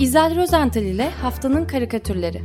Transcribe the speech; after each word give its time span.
İzel 0.00 0.36
Rozental 0.36 0.82
ile 0.82 1.10
Haftanın 1.10 1.64
Karikatürleri 1.66 2.42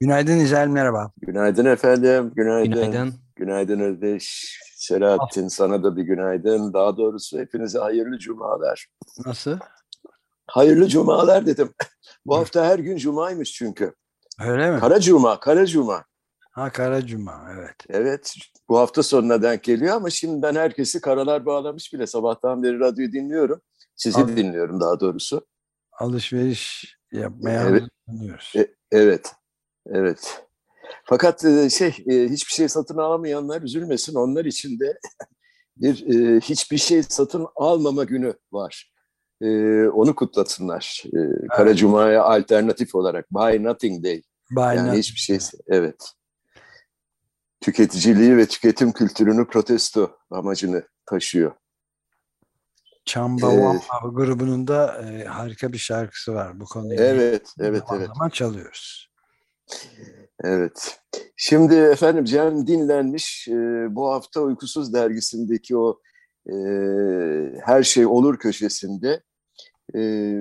Günaydın 0.00 0.36
İzel, 0.38 0.68
merhaba. 0.68 1.10
Günaydın 1.22 1.64
efendim, 1.64 2.32
günaydın. 2.36 2.72
Günaydın. 2.72 3.14
Günaydın 3.36 3.80
Özdeş. 3.80 4.58
Selahattin 4.82 5.48
sana 5.48 5.82
da 5.82 5.96
bir 5.96 6.02
günaydın. 6.02 6.72
Daha 6.72 6.96
doğrusu 6.96 7.38
hepinize 7.38 7.78
hayırlı 7.78 8.18
cumalar. 8.18 8.88
Nasıl? 9.26 9.58
Hayırlı 10.46 10.88
cumalar 10.88 11.46
dedim. 11.46 11.74
Bu 12.26 12.36
hafta 12.36 12.64
her 12.64 12.78
gün 12.78 12.96
cumaymış 12.96 13.52
çünkü. 13.52 13.94
Öyle 14.40 14.70
mi? 14.70 14.80
Kara 14.80 15.00
cuma, 15.00 15.40
kara 15.40 15.66
cuma. 15.66 16.04
ha 16.50 16.72
Kara 16.72 17.06
Cuma, 17.06 17.48
evet. 17.58 17.76
Evet, 17.88 18.34
bu 18.68 18.78
hafta 18.78 19.02
sonuna 19.02 19.42
denk 19.42 19.64
geliyor 19.64 19.96
ama 19.96 20.10
şimdiden 20.10 20.54
herkesi 20.54 21.00
karalar 21.00 21.46
bağlamış 21.46 21.92
bile. 21.92 22.06
Sabahtan 22.06 22.62
beri 22.62 22.80
radyoyu 22.80 23.12
dinliyorum. 23.12 23.60
Sizi 23.96 24.20
Abi. 24.20 24.36
dinliyorum 24.36 24.80
daha 24.80 25.00
doğrusu. 25.00 25.46
Alışveriş 25.92 26.96
yapmaya 27.12 27.68
Evet. 27.68 27.84
E- 28.56 28.74
evet, 28.92 29.34
evet. 29.86 30.44
Fakat 31.04 31.44
e, 31.44 31.70
şey, 31.70 31.88
e, 31.88 32.28
hiçbir 32.28 32.52
şey 32.52 32.68
satın 32.68 32.96
alamayanlar 32.96 33.62
üzülmesin. 33.62 34.14
Onlar 34.14 34.44
için 34.44 34.80
de 34.80 34.98
bir 35.76 36.06
e, 36.06 36.40
hiçbir 36.40 36.78
şey 36.78 37.02
satın 37.02 37.46
almama 37.56 38.04
günü 38.04 38.34
var. 38.52 38.92
Onu 39.92 40.14
kutlasınlar. 40.14 41.02
E, 41.06 41.46
Kara 41.46 41.74
Cuma'ya 41.74 42.22
alternatif 42.22 42.94
olarak 42.94 43.32
Buy 43.32 43.64
Nothing 43.64 44.04
Day. 44.04 44.22
Bayna, 44.50 44.86
Yani 44.86 44.98
hiçbir 44.98 45.20
şey, 45.20 45.38
evet. 45.68 46.12
Tüketiciliği 47.60 48.36
ve 48.36 48.46
tüketim 48.46 48.92
kültürünü 48.92 49.46
protesto 49.46 50.16
amacını 50.30 50.82
taşıyor. 51.06 51.52
Çamba 53.04 53.52
Ee, 53.52 54.08
grubunun 54.12 54.66
da 54.66 55.02
e, 55.02 55.24
harika 55.24 55.72
bir 55.72 55.78
şarkısı 55.78 56.34
var 56.34 56.60
bu 56.60 56.64
konuda. 56.64 56.94
Evet, 56.94 57.54
evet, 57.60 57.82
evet. 57.92 58.08
zaman 58.14 58.28
çalıyoruz. 58.28 59.12
Evet. 60.42 61.00
Şimdi 61.36 61.74
efendim 61.74 62.24
Cem 62.24 62.66
dinlenmiş. 62.66 63.48
Ee, 63.48 63.86
bu 63.90 64.08
hafta 64.08 64.40
Uykusuz 64.40 64.94
dergisindeki 64.94 65.76
o 65.76 66.00
e, 66.46 66.54
her 67.64 67.82
şey 67.82 68.06
olur 68.06 68.38
köşesinde 68.38 69.22
e, 69.96 70.34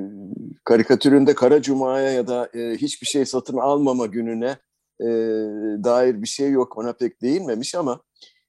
karikatüründe 0.63 1.35
Kara 1.35 1.61
Cuma'ya 1.61 2.11
ya 2.11 2.27
da 2.27 2.49
e, 2.53 2.75
hiçbir 2.77 3.07
şey 3.07 3.25
satın 3.25 3.57
almama 3.57 4.05
gününe 4.05 4.57
e, 5.01 5.07
dair 5.83 6.21
bir 6.21 6.27
şey 6.27 6.51
yok. 6.51 6.77
Ona 6.77 6.93
pek 6.93 7.21
değinmemiş 7.21 7.75
ama 7.75 8.01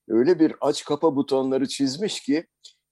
öyle 0.08 0.40
bir 0.40 0.54
aç 0.60 0.84
kapa 0.84 1.16
butonları 1.16 1.68
çizmiş 1.68 2.20
ki 2.20 2.46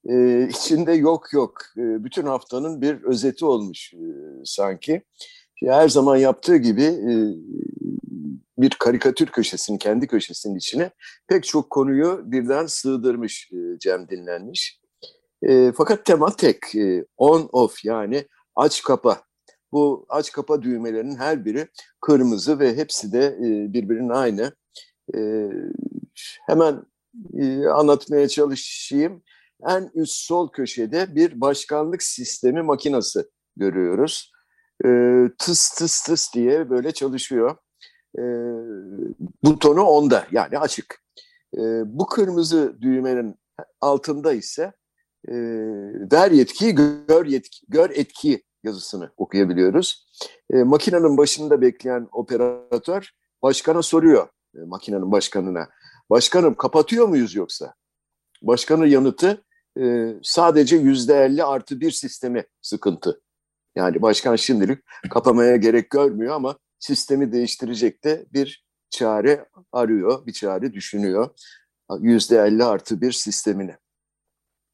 e, 0.09 0.47
içinde 0.49 0.93
yok 0.93 1.33
yok. 1.33 1.57
E, 1.77 2.03
bütün 2.03 2.25
haftanın 2.25 2.81
bir 2.81 3.03
özeti 3.03 3.45
olmuş 3.45 3.93
e, 3.93 4.05
sanki. 4.45 5.01
Her 5.65 5.89
zaman 5.89 6.17
yaptığı 6.17 6.57
gibi 6.57 6.83
e, 6.83 7.13
bir 8.61 8.69
karikatür 8.69 9.27
köşesinin, 9.27 9.77
kendi 9.77 10.07
köşesinin 10.07 10.55
içine 10.55 10.91
pek 11.27 11.43
çok 11.43 11.69
konuyu 11.69 12.21
birden 12.25 12.65
sığdırmış 12.65 13.51
e, 13.51 13.79
Cem 13.79 14.09
dinlenmiş. 14.09 14.79
E, 15.43 15.71
fakat 15.71 16.05
tema 16.05 16.35
tek, 16.35 16.75
e, 16.75 17.05
on 17.17 17.49
off 17.51 17.85
yani 17.85 18.27
aç 18.55 18.83
kapa. 18.83 19.21
Bu 19.71 20.05
aç 20.09 20.31
kapa 20.31 20.61
düğmelerinin 20.61 21.15
her 21.15 21.45
biri 21.45 21.67
kırmızı 22.01 22.59
ve 22.59 22.77
hepsi 22.77 23.13
de 23.13 23.25
e, 23.25 23.73
birbirinin 23.73 24.09
aynı. 24.09 24.55
E, 25.15 25.49
hemen 26.47 26.83
e, 27.33 27.67
anlatmaya 27.67 28.27
çalışayım. 28.27 29.23
En 29.67 29.91
üst 29.93 30.13
sol 30.13 30.51
köşede 30.51 31.15
bir 31.15 31.41
başkanlık 31.41 32.03
sistemi 32.03 32.61
makinası 32.61 33.31
görüyoruz. 33.55 34.31
E, 34.85 34.89
tıs 35.39 35.69
tıs 35.69 36.03
tıs 36.03 36.33
diye 36.33 36.69
böyle 36.69 36.91
çalışıyor 36.91 37.57
e, 38.17 38.23
butonu 39.43 39.83
onda 39.83 40.27
yani 40.31 40.59
açık. 40.59 41.01
E, 41.57 41.59
bu 41.85 42.05
kırmızı 42.05 42.77
düğmenin 42.81 43.35
altında 43.81 44.33
ise 44.33 44.73
e, 45.27 45.33
ver 46.11 46.31
yetkiyi 46.31 46.75
gör 46.75 47.25
yetki 47.25 47.59
gör 47.67 47.89
etki 47.89 48.43
yazısını 48.63 49.11
okuyabiliyoruz. 49.17 50.07
E, 50.53 50.63
makinenin 50.63 51.17
başında 51.17 51.61
bekleyen 51.61 52.07
operatör 52.11 53.09
başkana 53.41 53.81
soruyor 53.81 54.27
e, 54.55 54.59
makinenin 54.59 55.11
başkanına. 55.11 55.69
Başkanım 56.09 56.55
kapatıyor 56.55 57.07
muyuz 57.07 57.35
yoksa? 57.35 57.73
Başkanın 58.41 58.85
yanıtı 58.85 59.43
e, 59.79 60.13
sadece 60.23 60.75
yüzde 60.75 61.15
elli 61.15 61.43
artı 61.43 61.79
bir 61.79 61.91
sistemi 61.91 62.45
sıkıntı. 62.61 63.21
Yani 63.75 64.01
başkan 64.01 64.35
şimdilik 64.35 64.79
kapamaya 65.09 65.55
gerek 65.55 65.89
görmüyor 65.89 66.35
ama 66.35 66.57
sistemi 66.81 67.31
değiştirecek 67.31 68.03
de 68.03 68.25
bir 68.33 68.65
çare 68.89 69.49
arıyor, 69.71 70.25
bir 70.25 70.33
çare 70.33 70.73
düşünüyor. 70.73 71.29
Yüzde 71.99 72.37
elli 72.37 72.63
artı 72.63 73.01
bir 73.01 73.11
sistemini. 73.11 73.75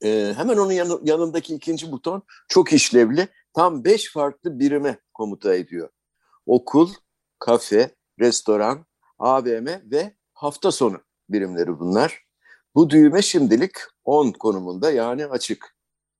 Ee, 0.03 0.33
hemen 0.37 0.57
onun 0.57 0.71
yanı, 0.71 0.99
yanındaki 1.03 1.55
ikinci 1.55 1.91
buton 1.91 2.23
çok 2.47 2.73
işlevli. 2.73 3.27
Tam 3.53 3.83
beş 3.83 4.13
farklı 4.13 4.59
birime 4.59 4.99
komuta 5.13 5.55
ediyor. 5.55 5.89
Okul, 6.45 6.89
kafe, 7.39 7.95
restoran, 8.19 8.85
AVM 9.19 9.67
ve 9.91 10.15
hafta 10.33 10.71
sonu 10.71 11.01
birimleri 11.29 11.79
bunlar. 11.79 12.23
Bu 12.75 12.89
düğme 12.89 13.21
şimdilik 13.21 13.71
10 14.03 14.31
konumunda 14.31 14.91
yani 14.91 15.25
açık. 15.25 15.77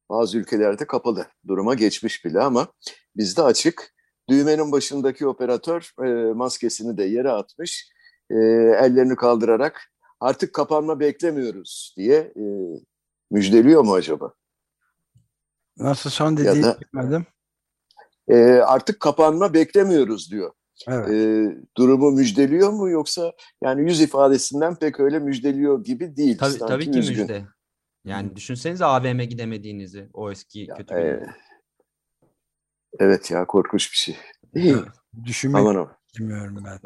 Bazı 0.10 0.38
ülkelerde 0.38 0.88
kapalı. 0.88 1.28
Duruma 1.48 1.74
geçmiş 1.74 2.26
bile 2.26 2.40
ama 2.40 2.68
bizde 3.16 3.42
açık. 3.42 3.97
Düğmenin 4.30 4.72
başındaki 4.72 5.28
operatör 5.28 5.92
e, 6.04 6.34
maskesini 6.34 6.98
de 6.98 7.04
yere 7.04 7.30
atmış. 7.32 7.90
E, 8.30 8.36
ellerini 8.36 9.16
kaldırarak 9.16 9.82
artık 10.20 10.54
kapanma 10.54 11.00
beklemiyoruz 11.00 11.94
diye 11.98 12.18
e, 12.18 12.44
müjdeliyor 13.32 13.82
mu 13.84 13.94
acaba? 13.94 14.34
Nasıl 15.78 16.10
son 16.10 16.38
dediğini 16.38 16.64
da- 16.64 16.78
bilmedim. 16.94 17.26
E, 18.28 18.36
artık 18.46 19.00
kapanma 19.00 19.54
beklemiyoruz 19.54 20.32
diyor. 20.32 20.52
Evet. 20.88 21.10
E, 21.10 21.48
durumu 21.78 22.12
müjdeliyor 22.12 22.70
mu 22.70 22.90
yoksa 22.90 23.34
yani 23.64 23.82
yüz 23.82 24.02
ifadesinden 24.02 24.76
pek 24.76 25.00
öyle 25.00 25.20
müjdeliyor 25.20 25.84
gibi 25.84 26.16
değil. 26.18 26.38
Tabii, 26.38 26.52
Sanki 26.52 26.66
tabii 26.74 26.92
ki 26.92 27.00
üzgün. 27.00 27.20
müjde. 27.22 27.46
Yani 28.06 28.36
düşünsenize 28.36 28.86
AVM 28.86 29.24
gidemediğinizi 29.24 30.10
o 30.14 30.32
eski 30.32 30.60
Ya, 30.60 30.76
kötü 30.76 30.94
e. 30.94 31.24
evet 33.00 33.32
ya 33.32 33.48
korkunç 33.48 33.92
bir 33.92 33.98
şey. 33.98 34.18
Düşünmek 35.26 35.62
Aman 35.62 35.90
bilmiyorum 36.20 36.64
ben. 36.66 36.80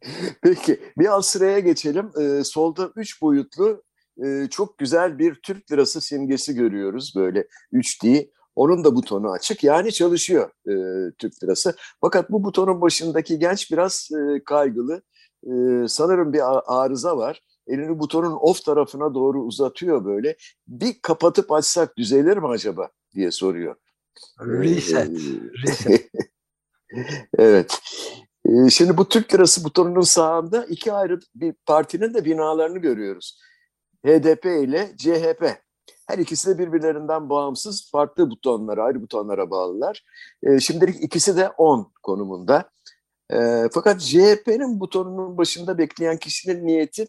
Peki 0.42 0.80
bir 0.98 1.06
alt 1.06 1.24
sıraya 1.24 1.58
geçelim. 1.58 2.10
Ee, 2.20 2.44
solda 2.44 2.90
üç 2.96 3.22
boyutlu 3.22 3.82
e, 4.24 4.46
çok 4.50 4.78
güzel 4.78 5.18
bir 5.18 5.34
Türk 5.34 5.72
lirası 5.72 6.00
simgesi 6.00 6.54
görüyoruz 6.54 7.12
böyle 7.16 7.46
3D. 7.72 8.30
Onun 8.56 8.84
da 8.84 8.96
butonu 8.96 9.30
açık 9.30 9.64
yani 9.64 9.92
çalışıyor 9.92 10.50
e, 10.68 10.74
Türk 11.18 11.42
lirası. 11.42 11.76
Fakat 12.00 12.30
bu 12.30 12.44
butonun 12.44 12.80
başındaki 12.80 13.38
genç 13.38 13.72
biraz 13.72 14.08
e, 14.12 14.44
kaygılı. 14.44 15.02
E, 15.44 15.52
sanırım 15.88 16.32
bir 16.32 16.42
arıza 16.66 17.16
var. 17.16 17.42
Elini 17.66 17.98
butonun 17.98 18.38
off 18.40 18.64
tarafına 18.64 19.14
doğru 19.14 19.42
uzatıyor 19.42 20.04
böyle. 20.04 20.36
Bir 20.68 21.00
kapatıp 21.02 21.52
açsak 21.52 21.96
düzelir 21.96 22.36
mi 22.36 22.48
acaba 22.48 22.88
diye 23.14 23.30
soruyor. 23.30 23.76
Reset. 24.40 25.08
Ee, 25.08 25.66
Reset. 25.66 26.10
evet. 27.38 27.78
Ee, 28.48 28.70
Şimdi 28.70 28.96
bu 28.96 29.08
Türk 29.08 29.34
lirası 29.34 29.64
butonunun 29.64 30.00
sağında 30.00 30.64
iki 30.64 30.92
ayrı 30.92 31.20
bir 31.34 31.54
partinin 31.66 32.14
de 32.14 32.24
binalarını 32.24 32.78
görüyoruz. 32.78 33.40
HDP 34.06 34.44
ile 34.44 34.90
CHP. 34.96 35.66
Her 36.06 36.18
ikisi 36.18 36.48
de 36.50 36.58
birbirlerinden 36.58 37.30
bağımsız 37.30 37.90
farklı 37.90 38.30
butonlara, 38.30 38.84
ayrı 38.84 39.02
butonlara 39.02 39.50
bağlılar. 39.50 40.04
Ee, 40.42 40.60
Şimdilik 40.60 41.02
ikisi 41.02 41.36
de 41.36 41.48
10 41.48 41.92
konumunda. 42.02 42.70
Fakat 43.72 44.00
CHP'nin 44.00 44.80
butonunun 44.80 45.38
başında 45.38 45.78
bekleyen 45.78 46.16
kişinin 46.16 46.66
niyeti 46.66 47.08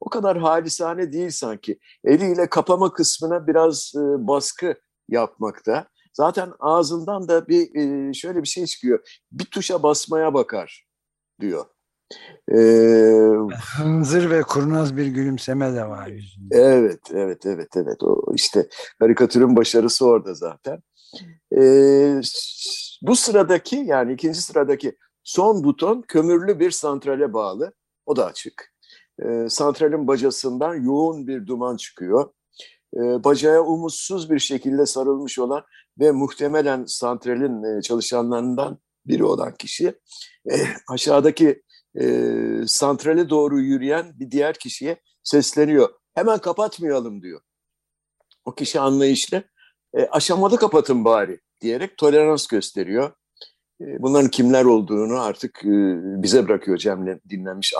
o 0.00 0.10
kadar 0.10 0.38
halisane 0.38 1.12
değil 1.12 1.30
sanki. 1.30 1.78
Eliyle 2.04 2.46
kapama 2.46 2.92
kısmına 2.92 3.46
biraz 3.46 3.92
e, 3.96 4.26
baskı 4.26 4.74
yapmakta. 5.08 5.88
Zaten 6.12 6.52
ağzından 6.60 7.28
da 7.28 7.48
bir 7.48 7.74
e, 7.74 8.12
şöyle 8.14 8.42
bir 8.42 8.48
şey 8.48 8.66
çıkıyor. 8.66 9.22
Bir 9.32 9.44
tuşa 9.44 9.82
basmaya 9.82 10.34
bakar 10.34 10.86
diyor. 11.40 11.64
Ee, 12.52 13.12
Hınzır 13.76 14.30
ve 14.30 14.42
kurnaz 14.42 14.96
bir 14.96 15.06
gülümseme 15.06 15.74
de 15.74 15.88
var 15.88 16.06
yüzünde. 16.06 16.56
evet, 16.56 17.00
evet, 17.14 17.46
evet, 17.46 17.76
evet. 17.76 18.02
O 18.02 18.34
işte 18.34 18.68
karikatürün 19.00 19.56
başarısı 19.56 20.06
orada 20.06 20.34
zaten. 20.34 20.82
Ee, 21.56 22.20
bu 23.02 23.16
sıradaki 23.16 23.76
yani 23.76 24.12
ikinci 24.12 24.42
sıradaki 24.42 24.96
son 25.24 25.64
buton 25.64 26.02
kömürlü 26.08 26.60
bir 26.60 26.70
santrale 26.70 27.32
bağlı. 27.32 27.72
O 28.06 28.16
da 28.16 28.26
açık. 28.26 28.72
Ee, 29.24 29.46
santralin 29.48 30.06
bacasından 30.06 30.74
yoğun 30.74 31.26
bir 31.26 31.46
duman 31.46 31.76
çıkıyor. 31.76 32.30
Ee, 32.96 33.24
bacaya 33.24 33.62
umutsuz 33.62 34.30
bir 34.30 34.38
şekilde 34.38 34.86
sarılmış 34.86 35.38
olan 35.38 35.62
ve 36.00 36.10
muhtemelen 36.10 36.84
santralin 36.84 37.78
e, 37.78 37.82
çalışanlarından 37.82 38.78
biri 39.06 39.24
olan 39.24 39.54
kişi 39.54 39.94
e, 40.50 40.54
aşağıdaki 40.88 41.62
e, 42.00 42.04
santrale 42.66 43.30
doğru 43.30 43.60
yürüyen 43.60 44.12
bir 44.20 44.30
diğer 44.30 44.54
kişiye 44.54 45.00
sesleniyor. 45.22 45.88
Hemen 46.14 46.38
kapatmayalım 46.38 47.22
diyor. 47.22 47.40
O 48.44 48.54
kişi 48.54 48.80
anlayışlı. 48.80 49.42
E, 49.94 50.06
aşamalı 50.06 50.56
kapatın 50.56 51.04
bari 51.04 51.40
diyerek 51.60 51.96
tolerans 51.96 52.46
gösteriyor. 52.46 53.12
E, 53.80 54.02
bunların 54.02 54.30
kimler 54.30 54.64
olduğunu 54.64 55.20
artık 55.20 55.64
e, 55.64 55.68
bize 56.22 56.48
bırakıyor 56.48 56.78
Cem'le 56.78 57.20
dinlenmiş. 57.28 57.74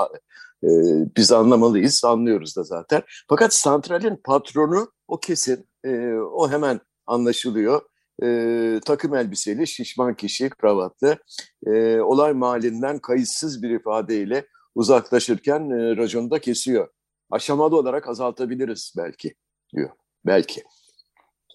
E, 0.63 0.69
biz 1.17 1.33
anlamalıyız, 1.33 2.05
anlıyoruz 2.05 2.57
da 2.57 2.63
zaten. 2.63 3.03
Fakat 3.29 3.55
santralin 3.55 4.17
patronu 4.25 4.93
o 5.09 5.21
kesin, 5.21 5.69
e, 5.85 6.15
o 6.15 6.51
hemen 6.51 6.81
anlaşılıyor. 7.07 7.83
E, 8.23 8.81
takım 8.85 9.15
elbiseli, 9.15 9.67
şişman 9.67 10.15
kişi, 10.15 10.51
kravatlı, 10.51 11.19
e, 11.67 12.01
olay 12.01 12.33
mahallinden 12.33 12.99
kayıtsız 12.99 13.63
bir 13.63 13.71
ifadeyle 13.71 14.47
uzaklaşırken 14.75 15.71
e, 15.71 15.97
raconu 15.97 16.31
da 16.31 16.39
kesiyor. 16.39 16.89
Aşamalı 17.31 17.77
olarak 17.77 18.09
azaltabiliriz 18.09 18.95
belki 18.97 19.35
diyor. 19.75 19.91
Belki. 20.27 20.63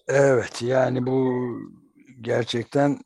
Evet 0.08 0.62
yani 0.62 1.06
bu 1.06 1.32
gerçekten 2.20 2.98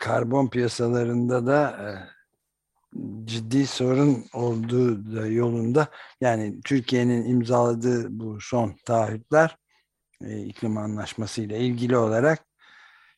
karbon 0.00 0.48
piyasalarında 0.48 1.46
da 1.46 1.78
ciddi 3.24 3.66
sorun 3.66 4.24
olduğu 4.32 5.16
da 5.16 5.26
yolunda 5.26 5.88
yani 6.20 6.60
Türkiye'nin 6.64 7.24
imzaladığı 7.24 8.06
bu 8.20 8.38
son 8.40 8.74
taahhütler 8.84 9.56
iklim 10.26 10.76
anlaşması 10.78 11.42
ile 11.42 11.58
ilgili 11.58 11.96
olarak 11.96 12.44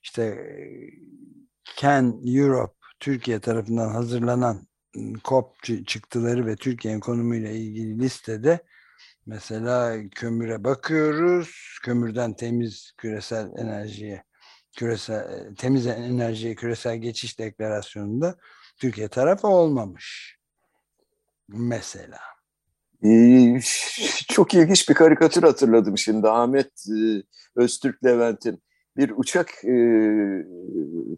işte 0.02 0.46
Can 1.76 2.20
Europe 2.24 2.74
Türkiye 3.00 3.40
tarafından 3.40 3.88
hazırlanan 3.88 4.68
COP 5.24 5.56
çıktıları 5.86 6.46
ve 6.46 6.56
Türkiye'nin 6.56 7.00
konumuyla 7.00 7.50
ilgili 7.50 7.98
listede 7.98 8.60
mesela 9.26 10.08
kömüre 10.10 10.64
bakıyoruz. 10.64 11.78
Kömürden 11.82 12.34
temiz 12.34 12.92
küresel 12.98 13.50
enerjiye 13.58 14.24
küresel 14.76 15.54
temiz 15.54 15.86
enerjiye 15.86 16.54
küresel 16.54 16.96
geçiş 16.96 17.38
deklarasyonunda 17.38 18.36
Türkiye 18.76 19.08
tarafı 19.08 19.48
olmamış. 19.48 20.36
Mesela. 21.48 22.20
Ee, 23.04 23.60
çok 24.28 24.54
ilginç 24.54 24.88
bir 24.88 24.94
karikatür 24.94 25.42
hatırladım 25.42 25.98
şimdi. 25.98 26.28
Ahmet 26.28 26.70
e, 26.88 27.22
Öztürk 27.56 28.04
Levent'in 28.04 28.62
bir 28.96 29.12
uçak 29.16 29.64
e, 29.64 29.74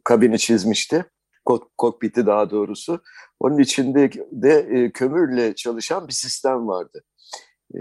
kabini 0.04 0.38
çizmişti. 0.38 1.04
Kok, 1.44 1.78
kokpiti 1.78 2.26
daha 2.26 2.50
doğrusu. 2.50 3.02
Onun 3.40 3.58
içinde 3.58 4.10
de 4.32 4.58
e, 4.70 4.92
kömürle 4.92 5.54
çalışan 5.54 6.08
bir 6.08 6.12
sistem 6.12 6.68
vardı. 6.68 7.02
E, 7.74 7.78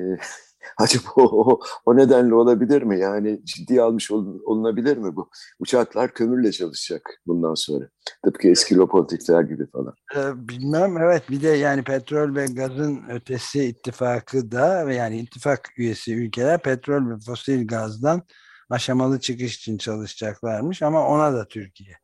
acaba 0.78 1.10
o, 1.16 1.60
o 1.86 1.98
nedenle 1.98 2.36
olabilir 2.36 2.82
mi? 2.82 3.00
Yani 3.00 3.46
ciddi 3.46 3.82
almış 3.82 4.12
olunabilir 4.12 4.98
mi 4.98 5.16
bu? 5.16 5.30
Uçaklar 5.60 6.14
kömürle 6.14 6.52
çalışacak 6.52 7.02
bundan 7.28 7.54
sonra. 7.54 7.90
Tıpkı 8.26 8.48
eski 8.48 8.78
lokomotifler 8.78 9.42
gibi 9.42 9.68
falan. 9.72 9.94
Ee, 10.16 10.48
bilmem 10.48 10.98
evet 10.98 11.30
bir 11.30 11.42
de 11.42 11.48
yani 11.48 11.84
petrol 11.84 12.36
ve 12.36 12.46
gazın 12.46 13.10
ötesi 13.10 13.64
ittifakı 13.64 14.52
da 14.52 14.88
ve 14.88 14.96
yani 14.96 15.20
ittifak 15.20 15.70
üyesi 15.78 16.16
ülkeler 16.16 16.62
petrol 16.62 17.10
ve 17.10 17.20
fosil 17.26 17.68
gazdan 17.68 18.24
aşamalı 18.70 19.20
çıkış 19.20 19.58
için 19.58 19.78
çalışacaklarmış 19.78 20.82
ama 20.82 21.08
ona 21.08 21.34
da 21.34 21.48
Türkiye. 21.48 21.98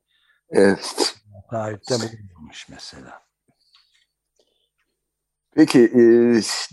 Evet. 0.49 1.15
Taahhütte 1.51 1.95
bulunmuş 1.95 2.69
mesela. 2.69 3.26
Peki, 5.57 5.79
e, 5.79 6.01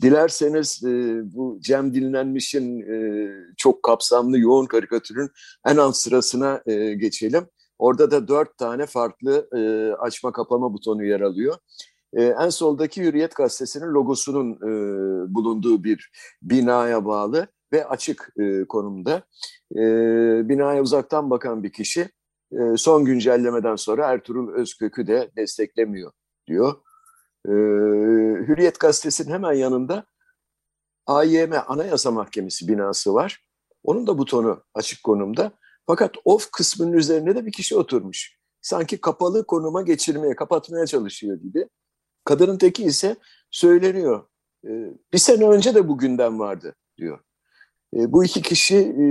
dilerseniz 0.02 0.84
e, 0.84 1.22
bu 1.34 1.58
Cem 1.60 1.94
Dinlenmiş'in 1.94 2.80
e, 2.80 3.28
çok 3.56 3.82
kapsamlı 3.82 4.38
yoğun 4.38 4.66
karikatürün 4.66 5.30
en 5.66 5.76
alt 5.76 5.96
sırasına 5.96 6.62
e, 6.66 6.94
geçelim. 6.94 7.46
Orada 7.78 8.10
da 8.10 8.28
dört 8.28 8.58
tane 8.58 8.86
farklı 8.86 9.48
e, 9.56 9.92
açma 9.94 10.32
kapama 10.32 10.72
butonu 10.72 11.04
yer 11.04 11.20
alıyor. 11.20 11.54
E, 12.12 12.24
en 12.24 12.48
soldaki 12.48 13.04
Hürriyet 13.04 13.36
Gazetesi'nin 13.36 13.94
logosunun 13.94 14.52
e, 14.54 15.34
bulunduğu 15.34 15.84
bir 15.84 16.10
binaya 16.42 17.04
bağlı 17.04 17.46
ve 17.72 17.86
açık 17.86 18.32
e, 18.40 18.64
konumda. 18.64 19.22
E, 19.76 19.82
binaya 20.48 20.82
uzaktan 20.82 21.30
bakan 21.30 21.62
bir 21.62 21.72
kişi 21.72 22.08
e, 22.52 22.76
son 22.76 23.04
güncellemeden 23.04 23.76
sonra 23.76 24.06
Ertuğrul 24.06 24.54
Özkök'ü 24.54 25.06
de 25.06 25.30
desteklemiyor 25.36 26.12
diyor. 26.46 26.74
E, 27.48 27.52
Hürriyet 28.48 28.80
Gazetesi'nin 28.80 29.32
hemen 29.32 29.52
yanında 29.52 30.06
AYM 31.06 31.52
Anayasa 31.66 32.10
Mahkemesi 32.10 32.68
binası 32.68 33.14
var. 33.14 33.44
Onun 33.82 34.06
da 34.06 34.18
butonu 34.18 34.62
açık 34.74 35.02
konumda. 35.02 35.52
Fakat 35.86 36.14
off 36.24 36.50
kısmının 36.50 36.92
üzerine 36.92 37.34
de 37.34 37.46
bir 37.46 37.52
kişi 37.52 37.76
oturmuş. 37.76 38.38
Sanki 38.62 39.00
kapalı 39.00 39.46
konuma 39.46 39.82
geçirmeye, 39.82 40.36
kapatmaya 40.36 40.86
çalışıyor 40.86 41.36
gibi. 41.36 41.68
Kadının 42.24 42.58
teki 42.58 42.84
ise 42.84 43.16
söyleniyor. 43.50 44.28
E, 44.64 44.70
bir 45.12 45.18
sene 45.18 45.48
önce 45.48 45.74
de 45.74 45.88
bu 45.88 45.98
gündem 45.98 46.38
vardı 46.38 46.74
diyor. 46.98 47.18
E, 47.96 48.12
bu 48.12 48.24
iki 48.24 48.42
kişi 48.42 48.76
e, 48.76 49.04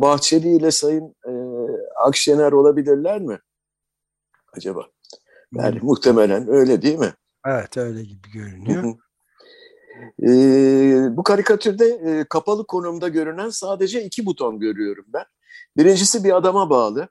Bahçeli 0.00 0.56
ile 0.56 0.70
Sayın 0.70 1.14
e, 1.28 1.32
Akşener 2.06 2.52
olabilirler 2.52 3.20
mi? 3.20 3.38
Acaba? 4.52 4.86
Yani 5.52 5.80
hmm. 5.80 5.88
muhtemelen 5.88 6.48
öyle 6.48 6.82
değil 6.82 6.98
mi? 6.98 7.14
Evet 7.46 7.76
öyle 7.76 8.02
gibi 8.02 8.30
görünüyor. 8.34 8.94
E, 10.22 11.16
bu 11.16 11.22
karikatürde 11.22 11.86
e, 11.86 12.24
kapalı 12.28 12.66
konumda 12.66 13.08
görünen 13.08 13.48
sadece 13.48 14.04
iki 14.04 14.26
buton 14.26 14.60
görüyorum 14.60 15.04
ben. 15.08 15.24
Birincisi 15.76 16.24
bir 16.24 16.36
adama 16.36 16.70
bağlı. 16.70 17.08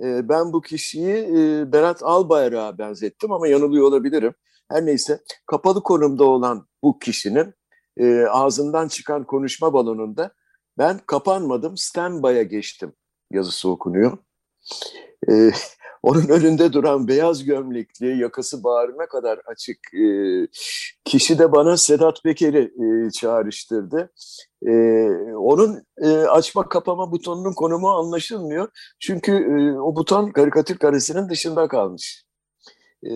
E, 0.00 0.28
ben 0.28 0.52
bu 0.52 0.60
kişiyi 0.62 1.16
e, 1.16 1.72
Berat 1.72 2.02
Albayrak'a 2.02 2.78
benzettim 2.78 3.32
ama 3.32 3.48
yanılıyor 3.48 3.86
olabilirim. 3.86 4.34
Her 4.70 4.86
neyse 4.86 5.20
kapalı 5.46 5.82
konumda 5.82 6.24
olan 6.24 6.68
bu 6.82 6.98
kişinin 6.98 7.54
e, 7.96 8.24
ağzından 8.24 8.88
çıkan 8.88 9.24
konuşma 9.24 9.72
balonunda 9.72 10.34
ben 10.78 11.00
kapanmadım 11.06 11.76
standby'a 11.76 12.42
geçtim 12.42 12.92
yazısı 13.30 13.70
okunuyor. 13.70 14.18
E, 15.30 15.50
onun 16.02 16.28
önünde 16.28 16.72
duran 16.72 17.08
beyaz 17.08 17.44
gömlekli, 17.44 18.18
yakası 18.18 18.64
bağrına 18.64 19.06
kadar 19.06 19.40
açık 19.46 19.94
e, 19.94 20.06
kişi 21.04 21.38
de 21.38 21.52
bana 21.52 21.76
Sedat 21.76 22.22
Peker'i 22.22 22.72
e, 23.06 23.10
çağrıştırdı. 23.10 24.10
E, 24.66 24.72
onun 25.34 25.84
e, 26.02 26.08
açma 26.08 26.68
kapama 26.68 27.12
butonunun 27.12 27.52
konumu 27.52 27.88
anlaşılmıyor. 27.88 28.68
Çünkü 29.00 29.32
e, 29.32 29.78
o 29.80 29.96
buton 29.96 30.30
karikatür 30.30 30.78
karesinin 30.78 31.28
dışında 31.28 31.68
kalmış. 31.68 32.24
E, 33.04 33.10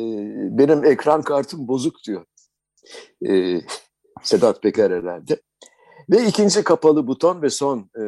benim 0.59 0.85
ekran 0.85 1.23
kartım 1.23 1.69
bozuk 1.69 1.95
diyor. 2.07 2.25
E, 3.29 3.61
Sedat 4.23 4.63
Peker 4.63 4.91
herhalde. 4.91 5.41
Ve 6.11 6.27
ikinci 6.27 6.65
kapalı 6.65 7.07
buton 7.07 7.43
ve 7.43 7.51
son 7.51 7.79
e, 7.79 8.05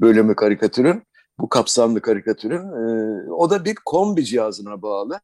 bölümü 0.00 0.36
karikatürün 0.36 1.02
bu 1.38 1.48
kapsamlı 1.48 2.00
karikatürün. 2.00 2.66
E, 2.66 3.32
o 3.32 3.50
da 3.50 3.64
bir 3.64 3.74
kombi 3.74 4.24
cihazına 4.24 4.82
bağlı. 4.82 5.20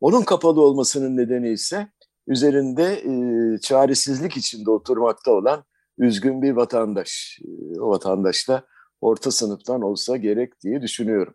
Onun 0.00 0.22
kapalı 0.22 0.60
olmasının 0.60 1.16
nedeni 1.16 1.50
ise 1.50 1.92
üzerinde 2.26 2.84
e, 2.94 3.58
çaresizlik 3.60 4.36
içinde 4.36 4.70
oturmakta 4.70 5.30
olan 5.30 5.64
üzgün 5.98 6.42
bir 6.42 6.52
vatandaş. 6.52 7.40
E, 7.44 7.80
o 7.80 7.90
vatandaş 7.90 8.48
da 8.48 8.66
orta 9.00 9.30
sınıftan 9.30 9.82
olsa 9.82 10.16
gerek 10.16 10.60
diye 10.60 10.82
düşünüyorum. 10.82 11.34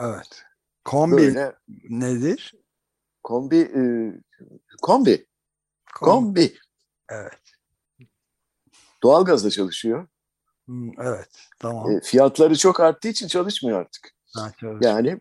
Evet. 0.00 0.42
Kombi 0.84 1.16
Böyle, 1.16 1.52
nedir? 1.88 2.54
Kombi, 3.22 3.56
e, 3.56 3.82
kombi. 4.82 5.26
Kombi. 5.94 6.54
Evet. 7.10 7.40
Doğalgazla 9.02 9.50
çalışıyor. 9.50 10.08
Evet, 10.98 11.28
tamam. 11.58 11.90
E, 11.90 12.00
fiyatları 12.00 12.58
çok 12.58 12.80
arttığı 12.80 13.08
için 13.08 13.28
çalışmıyor 13.28 13.80
artık. 13.80 14.10
Ha, 14.34 14.52
yani 14.80 15.20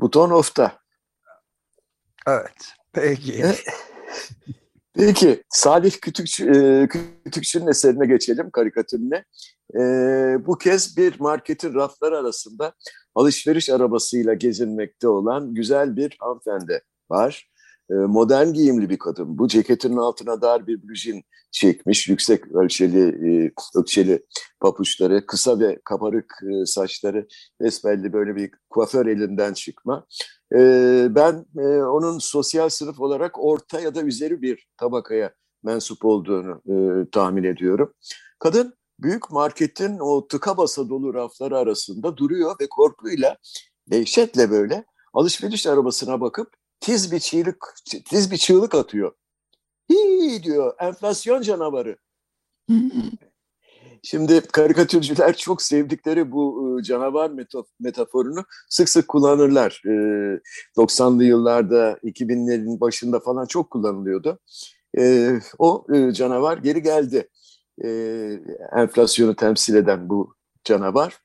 buton 0.00 0.30
off'ta. 0.30 0.78
Evet. 2.26 2.74
Peki. 2.92 3.44
Peki 4.94 5.42
Salih 5.48 5.92
Kütükçü, 5.92 6.50
e, 6.50 6.88
Kütükçü'nün 7.24 7.66
eserine 7.66 8.06
geçelim 8.06 8.50
karikatürüne. 8.50 9.24
E, 9.74 9.80
bu 10.46 10.58
kez 10.58 10.96
bir 10.96 11.20
marketin 11.20 11.74
rafları 11.74 12.18
arasında 12.18 12.74
alışveriş 13.14 13.70
arabasıyla 13.70 14.34
gezinmekte 14.34 15.08
olan 15.08 15.54
güzel 15.54 15.96
bir 15.96 16.16
hanımefendi 16.20 16.82
var. 17.10 17.50
E, 17.90 17.94
modern 17.94 18.52
giyimli 18.52 18.90
bir 18.90 18.98
kadın. 18.98 19.38
Bu 19.38 19.48
ceketinin 19.48 19.96
altına 19.96 20.40
dar 20.40 20.66
bir 20.66 20.82
blujin 20.82 21.24
çekmiş. 21.50 22.08
Yüksek 22.08 22.52
ölçeli, 22.52 23.00
e, 23.46 23.52
ölçeli 23.78 24.26
papuçları, 24.60 25.26
kısa 25.26 25.60
ve 25.60 25.80
kabarık 25.84 26.34
e, 26.42 26.66
saçları 26.66 27.26
besbelli 27.60 28.12
böyle 28.12 28.36
bir 28.36 28.50
kuaför 28.70 29.06
elinden 29.06 29.52
çıkma. 29.52 30.06
Ben 31.10 31.44
onun 31.84 32.18
sosyal 32.18 32.68
sınıf 32.68 33.00
olarak 33.00 33.44
orta 33.44 33.80
ya 33.80 33.94
da 33.94 34.02
üzeri 34.02 34.42
bir 34.42 34.68
tabakaya 34.76 35.34
mensup 35.62 36.04
olduğunu 36.04 36.62
tahmin 37.10 37.44
ediyorum. 37.44 37.92
Kadın 38.38 38.74
büyük 38.98 39.30
marketin 39.30 39.98
o 39.98 40.28
tıka 40.28 40.56
basa 40.56 40.88
dolu 40.88 41.14
rafları 41.14 41.58
arasında 41.58 42.16
duruyor 42.16 42.56
ve 42.60 42.66
korkuyla, 42.70 43.36
dehşetle 43.90 44.50
böyle 44.50 44.84
alışveriş 45.14 45.66
arabasına 45.66 46.20
bakıp 46.20 46.48
tiz 46.80 47.12
bir 47.12 47.20
çığlık, 47.20 47.74
tiz 48.04 48.30
bir 48.30 48.36
çığlık 48.36 48.74
atıyor. 48.74 49.12
Hii 49.90 50.42
diyor, 50.42 50.74
enflasyon 50.80 51.42
canavarı. 51.42 51.96
Şimdi 54.02 54.40
karikatürcüler 54.40 55.36
çok 55.36 55.62
sevdikleri 55.62 56.32
bu 56.32 56.78
canavar 56.84 57.30
metaforunu 57.80 58.44
sık 58.68 58.88
sık 58.88 59.08
kullanırlar. 59.08 59.82
90'lı 60.76 61.24
yıllarda, 61.24 61.98
2000'lerin 62.04 62.80
başında 62.80 63.20
falan 63.20 63.46
çok 63.46 63.70
kullanılıyordu. 63.70 64.38
O 65.58 65.86
canavar 66.12 66.58
geri 66.58 66.82
geldi. 66.82 67.28
Enflasyonu 68.76 69.36
temsil 69.36 69.74
eden 69.74 70.08
bu 70.08 70.34
canavar. 70.64 71.18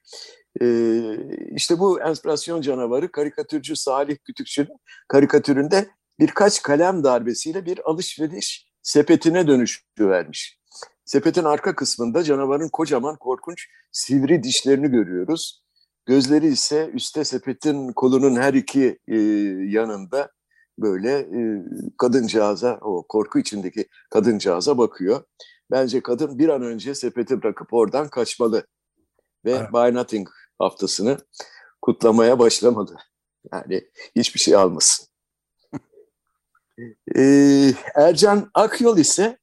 İşte 1.56 1.80
bu 1.80 2.02
enflasyon 2.02 2.62
canavarı 2.62 3.12
karikatürcü 3.12 3.76
Salih 3.76 4.18
Kütükçü'nün 4.26 4.78
karikatüründe 5.08 5.90
birkaç 6.20 6.62
kalem 6.62 7.04
darbesiyle 7.04 7.66
bir 7.66 7.90
alışveriş 7.90 8.68
sepetine 8.82 9.48
dönüşü 9.48 9.82
vermiş. 10.00 10.60
Sepetin 11.06 11.44
arka 11.44 11.76
kısmında 11.76 12.24
canavarın 12.24 12.70
kocaman 12.70 13.18
korkunç 13.18 13.68
sivri 13.92 14.44
dişlerini 14.44 14.88
görüyoruz. 14.88 15.64
Gözleri 16.06 16.48
ise 16.48 16.90
üstte 16.94 17.24
sepetin 17.24 17.94
kolunun 17.94 18.36
her 18.36 18.54
iki 18.54 19.00
e, 19.08 19.18
yanında 19.68 20.32
böyle 20.78 21.12
e, 21.20 21.64
kadıncağıza, 21.98 22.80
o 22.82 23.06
korku 23.08 23.40
içindeki 23.40 23.88
kadıncağıza 24.10 24.78
bakıyor. 24.78 25.24
Bence 25.72 26.02
kadın 26.02 26.40
bir 26.40 26.50
an 26.50 26.62
önce 26.62 26.96
sepeti 26.96 27.44
bırakıp 27.44 27.74
oradan 27.74 28.10
kaçmalı. 28.10 28.68
Ve 29.46 29.52
evet. 29.52 29.74
Buy 29.74 29.94
Nothing 29.94 30.28
haftasını 30.60 31.18
kutlamaya 31.82 32.40
başlamalı. 32.40 32.96
Yani 33.54 33.90
hiçbir 34.16 34.40
şey 34.40 34.56
almasın. 34.56 35.08
ee, 37.16 37.74
Ercan 37.96 38.52
Akyol 38.54 38.98
ise 38.98 39.38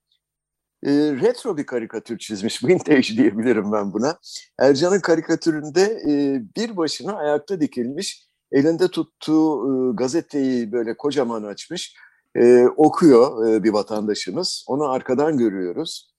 e, 0.86 0.90
retro 0.92 1.56
bir 1.56 1.66
karikatür 1.66 2.18
çizmiş. 2.18 2.64
Vintage 2.68 3.08
diyebilirim 3.16 3.72
ben 3.72 3.92
buna. 3.92 4.18
Ercan'ın 4.58 5.00
karikatüründe 5.00 5.82
e, 5.82 6.42
bir 6.56 6.76
başına 6.76 7.16
ayakta 7.16 7.60
dikilmiş, 7.60 8.28
elinde 8.52 8.88
tuttuğu 8.88 9.66
e, 9.66 9.94
gazeteyi 9.94 10.72
böyle 10.72 10.96
kocaman 10.96 11.42
açmış, 11.42 11.94
e, 12.36 12.66
okuyor 12.76 13.48
e, 13.48 13.64
bir 13.64 13.72
vatandaşımız. 13.72 14.64
Onu 14.68 14.90
arkadan 14.90 15.38
görüyoruz. 15.38 16.14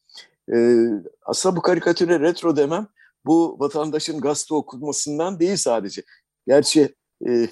E, 0.53 0.85
aslında 1.25 1.55
bu 1.55 1.61
karikatüre 1.61 2.19
retro 2.19 2.55
demem, 2.55 2.87
bu 3.25 3.59
vatandaşın 3.59 4.21
gazete 4.21 4.53
okumasından 4.53 5.39
değil 5.39 5.57
sadece. 5.57 6.03
Gerçi 6.47 6.95
e, 7.27 7.47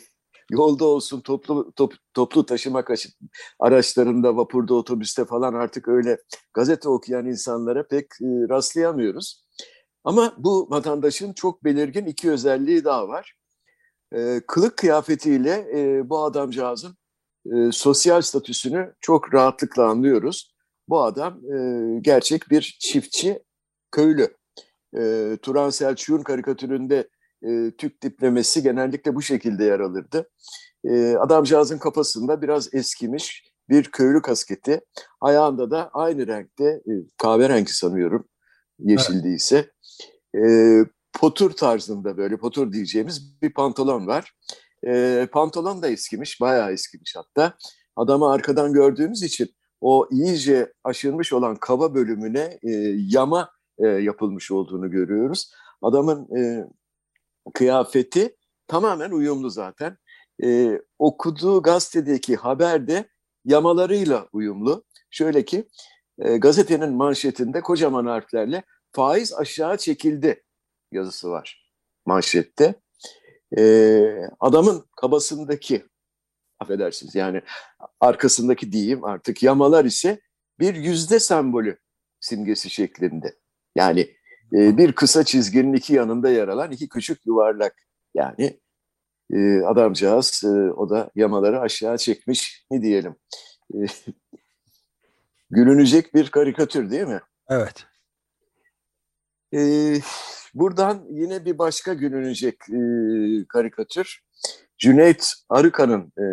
yolda 0.52 0.86
olsun 0.86 1.22
toplu 1.22 1.72
top, 1.76 1.94
toplu 2.14 2.46
taşıma 2.46 2.84
araçlarında, 3.60 4.38
vapurda, 4.38 4.74
otobüste 4.74 5.26
falan 5.26 5.54
artık 5.54 5.88
öyle 5.88 6.18
gazete 6.54 6.90
okuyan 6.90 7.26
insanlara 7.26 7.88
pek 7.88 8.06
e, 8.06 8.28
rastlayamıyoruz. 8.50 9.44
Ama 10.04 10.34
bu 10.38 10.68
vatandaşın 10.70 11.34
çok 11.34 11.64
belirgin 11.64 12.06
iki 12.06 12.32
özelliği 12.32 12.84
daha 12.84 13.08
var. 13.08 13.36
E, 14.16 14.42
kılık 14.48 14.78
kıyafetiyle 14.78 15.68
e, 15.76 16.10
bu 16.10 16.24
adamcağızın 16.24 16.98
e, 17.46 17.72
sosyal 17.72 18.22
statüsünü 18.22 18.94
çok 19.02 19.34
rahatlıkla 19.34 19.86
anlıyoruz. 19.86 20.56
Bu 20.90 21.04
adam 21.04 21.40
e, 21.54 22.00
gerçek 22.02 22.50
bir 22.50 22.78
çiftçi 22.80 23.44
köylü. 23.92 24.37
E, 24.98 25.38
Turan 25.42 25.70
Selçuk'un 25.70 26.24
karikatüründe 26.24 27.10
e, 27.44 27.72
Türk 27.78 28.04
diplemesi 28.04 28.64
genellikle 28.64 29.16
bu 29.16 29.22
şekilde 29.22 29.64
yer 29.64 29.80
alırdı. 29.80 30.30
E, 30.84 31.16
adamcağızın 31.16 31.78
kafasında 31.78 32.42
biraz 32.42 32.74
eskimiş 32.74 33.44
bir 33.70 33.84
köylü 33.84 34.22
kasketi. 34.22 34.82
Ayağında 35.22 35.72
da 35.72 35.90
aynı 35.94 36.28
renkte, 36.28 36.66
e, 36.66 36.94
kahverengi 37.18 37.74
sanıyorum 37.74 38.28
yeşil 38.80 39.14
evet. 39.14 39.24
değilse. 39.24 39.72
E, 40.36 40.42
potur 41.14 41.52
tarzında 41.52 42.18
böyle 42.18 42.38
potur 42.38 42.74
diyeceğimiz 42.74 43.42
bir 43.42 43.54
pantolon 43.54 44.08
var. 44.08 44.34
E, 44.88 45.28
pantolon 45.32 45.82
da 45.82 45.88
eskimiş, 45.88 46.42
bayağı 46.42 46.72
eskimiş 46.72 47.16
hatta. 47.16 47.58
Adamı 47.96 48.32
arkadan 48.32 48.74
gördüğümüz 48.74 49.24
için 49.24 49.50
o 49.82 50.08
iyice 50.12 50.74
aşınmış 50.84 51.34
olan 51.34 51.56
kaba 51.56 51.96
bölümüne 51.96 52.60
e, 52.64 52.72
yama 52.98 53.50
e, 53.80 53.88
yapılmış 53.88 54.52
olduğunu 54.52 54.92
görüyoruz. 54.92 55.52
Adamın 55.82 56.38
e, 56.38 56.66
kıyafeti 57.54 58.36
tamamen 58.68 59.12
uyumlu 59.12 59.50
zaten. 59.50 59.98
Ee, 60.44 60.82
okuduğu 61.00 61.62
gazetedeki 61.62 62.36
haber 62.36 62.88
de 62.88 63.10
yamalarıyla 63.46 64.28
uyumlu. 64.32 64.84
Şöyle 65.10 65.46
ki 65.46 65.68
e, 66.20 66.38
gazetenin 66.38 66.94
manşetinde 66.94 67.62
kocaman 67.62 68.06
harflerle 68.06 68.64
faiz 68.92 69.34
aşağı 69.34 69.78
çekildi 69.78 70.44
yazısı 70.92 71.30
var 71.30 71.68
manşette. 72.06 72.76
Ee, 73.58 74.22
adamın 74.40 74.86
kabasındaki 74.98 75.86
affedersiniz 76.60 77.16
yani 77.16 77.42
arkasındaki 78.00 78.72
diyeyim 78.72 79.04
artık 79.04 79.44
yamalar 79.44 79.86
ise 79.86 80.22
bir 80.60 80.76
yüzde 80.76 81.20
sembolü 81.20 81.80
simgesi 82.20 82.70
şeklinde. 82.70 83.36
Yani 83.78 84.00
e, 84.54 84.78
bir 84.78 84.92
kısa 84.92 85.24
çizginin 85.24 85.74
iki 85.74 85.94
yanında 85.94 86.30
yer 86.30 86.48
alan 86.48 86.72
iki 86.72 86.90
küçük 86.90 87.26
yuvarlak. 87.26 87.76
Yani 88.16 88.60
e, 89.34 89.60
adamcağız 89.62 90.44
e, 90.44 90.48
o 90.72 90.90
da 90.90 91.12
yamaları 91.16 91.60
aşağı 91.60 91.98
çekmiş 91.98 92.66
mi 92.72 92.82
diyelim. 92.82 93.16
E, 93.74 93.78
gülünecek 95.50 96.14
bir 96.14 96.30
karikatür 96.30 96.92
değil 96.92 97.08
mi? 97.08 97.20
Evet. 97.50 97.86
E, 99.54 99.60
buradan 100.54 101.06
yine 101.10 101.46
bir 101.46 101.58
başka 101.58 101.94
gülünecek 101.94 102.56
e, 102.70 102.80
karikatür. 103.50 104.22
Cüneyt 104.78 105.34
Arıkan'ın 105.50 106.02
e, 106.02 106.26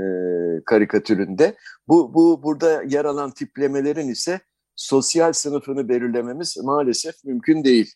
karikatüründe 0.64 1.56
bu, 1.88 2.14
bu 2.14 2.42
burada 2.42 2.82
yer 2.82 3.04
alan 3.04 3.30
tiplemelerin 3.30 4.08
ise 4.08 4.40
sosyal 4.76 5.32
sınıfını 5.32 5.88
belirlememiz 5.88 6.56
maalesef 6.56 7.24
mümkün 7.24 7.64
değil. 7.64 7.94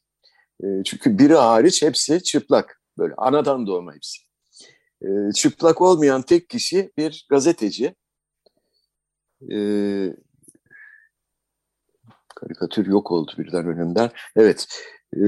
E, 0.63 0.67
çünkü 0.85 1.19
biri 1.19 1.35
hariç 1.35 1.83
hepsi 1.83 2.23
çıplak. 2.23 2.83
Böyle 2.99 3.15
anadan 3.17 3.67
doğma 3.67 3.95
hepsi. 3.95 4.23
E, 5.03 5.33
çıplak 5.35 5.81
olmayan 5.81 6.23
tek 6.23 6.49
kişi 6.49 6.93
bir 6.97 7.27
gazeteci. 7.31 7.95
E, 9.53 9.59
karikatür 12.37 12.87
yok 12.87 13.11
oldu 13.11 13.33
birden 13.39 13.67
önümden. 13.67 14.11
Evet. 14.37 14.67
E, 15.17 15.23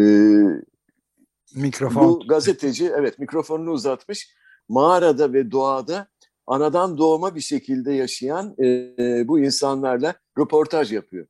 Mikrofon. 1.55 2.05
Bu 2.05 2.27
gazeteci 2.27 2.93
evet 2.97 3.19
mikrofonunu 3.19 3.71
uzatmış. 3.71 4.35
Mağarada 4.69 5.33
ve 5.33 5.51
doğada 5.51 6.09
anadan 6.47 6.99
doğma 6.99 7.35
bir 7.35 7.41
şekilde 7.41 7.93
yaşayan 7.93 8.55
e, 8.59 9.29
bu 9.29 9.41
insanlarla 9.41 10.15
röportaj 10.39 10.93
yapıyor. 10.93 11.27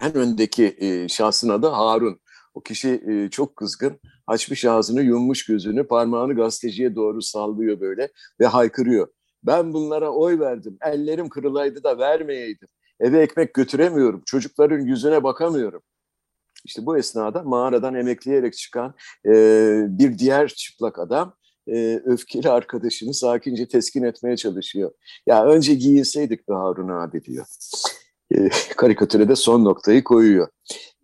En 0.00 0.14
öndeki 0.14 0.76
e, 0.78 1.08
şahsın 1.08 1.48
adı 1.48 1.66
Harun. 1.66 2.20
O 2.54 2.60
kişi 2.60 3.02
e, 3.08 3.30
çok 3.30 3.56
kızgın. 3.56 4.00
Açmış 4.26 4.64
ağzını, 4.64 5.02
yummuş 5.02 5.46
gözünü, 5.46 5.86
parmağını 5.86 6.34
gazeteciye 6.34 6.94
doğru 6.94 7.22
sallıyor 7.22 7.80
böyle 7.80 8.08
ve 8.40 8.46
haykırıyor. 8.46 9.08
Ben 9.42 9.72
bunlara 9.72 10.10
oy 10.10 10.38
verdim. 10.38 10.78
Ellerim 10.84 11.28
kırılaydı 11.28 11.84
da 11.84 11.98
vermeyeydim. 11.98 12.68
Eve 13.00 13.20
ekmek 13.20 13.54
götüremiyorum. 13.54 14.22
Çocukların 14.26 14.80
yüzüne 14.80 15.24
bakamıyorum. 15.24 15.82
İşte 16.64 16.86
bu 16.86 16.98
esnada 16.98 17.42
mağaradan 17.42 17.94
emekleyerek 17.94 18.54
çıkan 18.54 18.94
e, 19.26 19.32
bir 19.88 20.18
diğer 20.18 20.48
çıplak 20.48 20.98
adam 20.98 21.34
e, 21.68 22.02
öfkeli 22.04 22.50
arkadaşını 22.50 23.14
sakince 23.14 23.68
teskin 23.68 24.02
etmeye 24.02 24.36
çalışıyor. 24.36 24.92
Ya 25.26 25.44
önce 25.46 25.74
giyinseydik 25.74 26.48
be 26.48 26.52
Harun 26.52 26.88
abi 26.88 27.24
diyor. 27.24 27.46
E, 28.34 28.48
karikatüre 28.76 29.28
de 29.28 29.36
son 29.36 29.64
noktayı 29.64 30.04
koyuyor. 30.04 30.48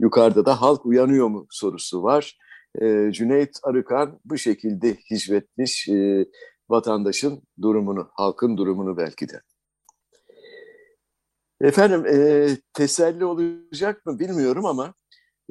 Yukarıda 0.01 0.47
da 0.47 0.61
halk 0.61 0.87
uyanıyor 0.87 1.29
mu 1.29 1.47
sorusu 1.51 2.03
var. 2.03 2.39
E, 2.83 3.13
Cüneyt 3.13 3.59
Arıkan 3.63 4.21
bu 4.25 4.39
şekilde 4.39 4.97
hicvetmiş 5.11 5.89
e, 5.89 6.27
vatandaşın 6.69 7.43
durumunu, 7.63 8.11
halkın 8.13 8.57
durumunu 8.57 8.97
belki 8.97 9.29
de. 9.29 9.41
Efendim 11.61 12.07
e, 12.07 12.49
teselli 12.73 13.25
olacak 13.25 14.07
mı 14.07 14.19
bilmiyorum 14.19 14.67
ama 14.67 14.95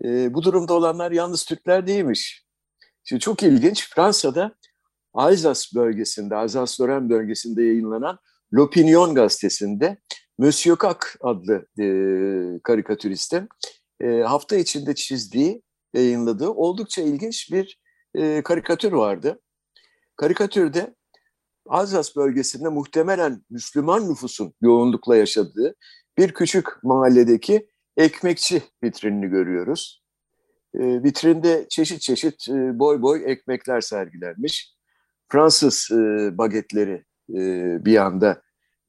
e, 0.04 0.34
bu 0.34 0.44
durumda 0.44 0.74
olanlar 0.74 1.12
yalnız 1.12 1.46
Türkler 1.46 1.88
değilmiş. 1.88 2.46
Şimdi 3.04 3.20
çok 3.20 3.44
ilginç 3.44 3.90
Fransa'da 3.90 4.56
Alsace 5.14 5.76
bölgesinde, 5.76 6.36
Alsace-Lorraine 6.36 7.10
bölgesinde 7.10 7.64
yayınlanan 7.64 8.20
L'Opinion 8.54 9.16
gazetesinde 9.16 9.98
Monsieur 10.38 10.77
Kak 10.77 11.17
adlı 11.22 11.67
e, 11.79 11.86
karikatüristin 12.63 13.50
e, 14.01 14.08
hafta 14.22 14.56
içinde 14.56 14.96
çizdiği, 14.96 15.62
yayınladığı 15.94 16.50
oldukça 16.50 17.01
ilginç 17.01 17.51
bir 17.51 17.79
e, 18.15 18.41
karikatür 18.41 18.91
vardı. 18.91 19.41
Karikatürde 20.15 20.96
Alsace 21.65 22.12
bölgesinde 22.15 22.70
muhtemelen 22.70 23.44
Müslüman 23.50 24.10
nüfusun 24.10 24.53
yoğunlukla 24.62 25.15
yaşadığı 25.15 25.75
bir 26.17 26.34
küçük 26.34 26.84
mahalledeki 26.84 27.67
ekmekçi 27.98 28.63
vitrinini 28.84 29.27
görüyoruz. 29.27 30.03
E, 30.74 31.03
vitrinde 31.03 31.65
çeşit 31.70 32.01
çeşit 32.01 32.50
e, 32.50 32.79
boy 32.79 33.01
boy 33.01 33.24
ekmekler 33.32 33.82
sergilenmiş. 33.82 34.74
Fransız 35.29 35.89
e, 35.91 36.38
bagetleri 36.38 37.06
e, 37.29 37.36
bir 37.86 37.91
yanda 37.91 38.41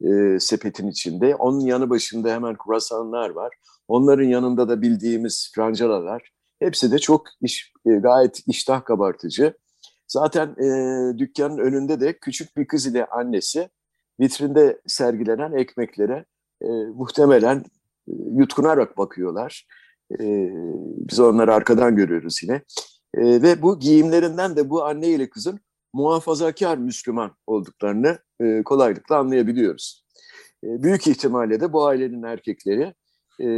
e, 0.05 0.41
sepetin 0.41 0.89
içinde. 0.89 1.35
Onun 1.35 1.61
yanı 1.61 1.91
başında 1.91 2.29
hemen 2.29 2.57
kruasanlar 2.57 3.31
var. 3.31 3.55
Onların 3.89 4.25
yanında 4.25 4.69
da 4.69 4.83
bildiğimiz 4.83 5.53
francalalar. 5.55 6.33
Hepsi 6.59 6.93
de 6.93 6.99
çok 6.99 7.27
iş, 7.43 7.73
e, 7.87 7.91
gayet 7.91 8.41
iştah 8.47 8.85
kabartıcı. 8.85 9.55
Zaten 10.09 10.47
e, 10.49 11.19
dükkanın 11.19 11.59
önünde 11.59 12.01
de 12.01 12.19
küçük 12.19 12.57
bir 12.57 12.67
kız 12.67 12.87
ile 12.87 13.07
annesi 13.07 13.69
vitrinde 14.21 14.81
sergilenen 14.87 15.53
ekmeklere 15.53 16.25
e, 16.63 16.69
muhtemelen 16.95 17.65
e, 18.09 18.13
yutkunarak 18.37 18.99
bakıyorlar. 18.99 19.67
E, 20.13 20.51
biz 20.99 21.21
onları 21.21 21.55
arkadan 21.55 21.97
görüyoruz 21.97 22.41
yine. 22.43 22.63
E, 23.15 23.43
ve 23.43 23.63
bu 23.63 23.79
giyimlerinden 23.79 24.57
de 24.57 24.71
bu 24.71 24.85
anne 24.85 25.09
ile 25.09 25.31
kızın 25.31 25.61
muhafazakar 25.93 26.79
Müslüman 26.79 27.37
olduklarını 27.47 28.19
e, 28.41 28.63
kolaylıkla 28.63 29.19
anlayabiliyoruz. 29.19 30.05
E, 30.65 30.83
büyük 30.83 31.07
ihtimalle 31.07 31.61
de 31.61 31.73
bu 31.73 31.87
ailenin 31.87 32.23
erkekleri 32.23 32.95
e, 33.41 33.49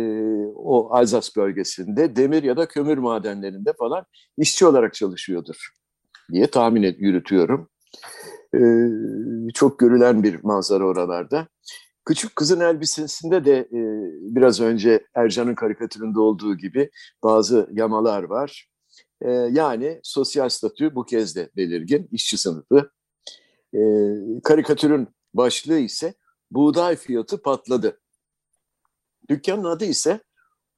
o 0.55 0.95
Alsace 0.95 1.29
bölgesinde 1.37 2.17
demir 2.17 2.43
ya 2.43 2.57
da 2.57 2.69
kömür 2.69 2.99
madenlerinde 2.99 3.73
falan 3.73 4.05
işçi 4.37 4.67
olarak 4.67 4.95
çalışıyordur 4.95 5.71
diye 6.33 6.47
tahmin 6.47 6.83
et, 6.83 6.97
yürütüyorum. 6.99 7.69
E, 8.55 8.61
çok 9.55 9.79
görülen 9.79 10.23
bir 10.23 10.45
manzara 10.45 10.85
oralarda. 10.85 11.49
Küçük 12.05 12.37
kızın 12.37 12.61
elbisesinde 12.61 13.45
de 13.45 13.59
e, 13.59 13.81
biraz 14.35 14.61
önce 14.61 15.07
Ercan'ın 15.15 15.55
karikatüründe 15.55 16.21
olduğu 16.21 16.57
gibi 16.57 16.91
bazı 17.25 17.69
yamalar 17.73 18.23
var. 18.23 18.70
E, 19.23 19.31
yani 19.31 20.01
sosyal 20.03 20.49
statü 20.49 20.95
bu 20.95 21.05
kez 21.05 21.37
de 21.37 21.51
belirgin, 21.57 22.09
işçi 22.13 22.39
sınıfı. 22.39 22.91
E, 23.75 23.81
karikatürün 24.45 25.09
başlığı 25.35 25.79
ise 25.79 26.15
buğday 26.51 26.97
fiyatı 26.97 27.43
patladı. 27.43 28.01
Dükkanın 29.29 29.65
adı 29.65 29.85
ise 29.85 30.21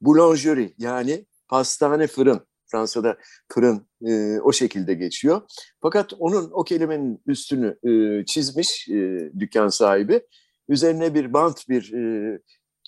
boulangerie 0.00 0.74
yani 0.78 1.26
pastane 1.48 2.06
fırın. 2.06 2.46
Fransa'da 2.66 3.18
fırın 3.48 3.88
e, 4.06 4.40
o 4.40 4.52
şekilde 4.52 4.94
geçiyor. 4.94 5.42
Fakat 5.80 6.12
onun 6.18 6.50
o 6.52 6.64
kelimenin 6.64 7.22
üstünü 7.26 7.78
e, 7.88 8.24
çizmiş 8.26 8.88
e, 8.88 9.30
dükkan 9.38 9.68
sahibi. 9.68 10.26
Üzerine 10.68 11.14
bir 11.14 11.32
bant 11.32 11.68
bir 11.68 11.92
e, 11.92 12.38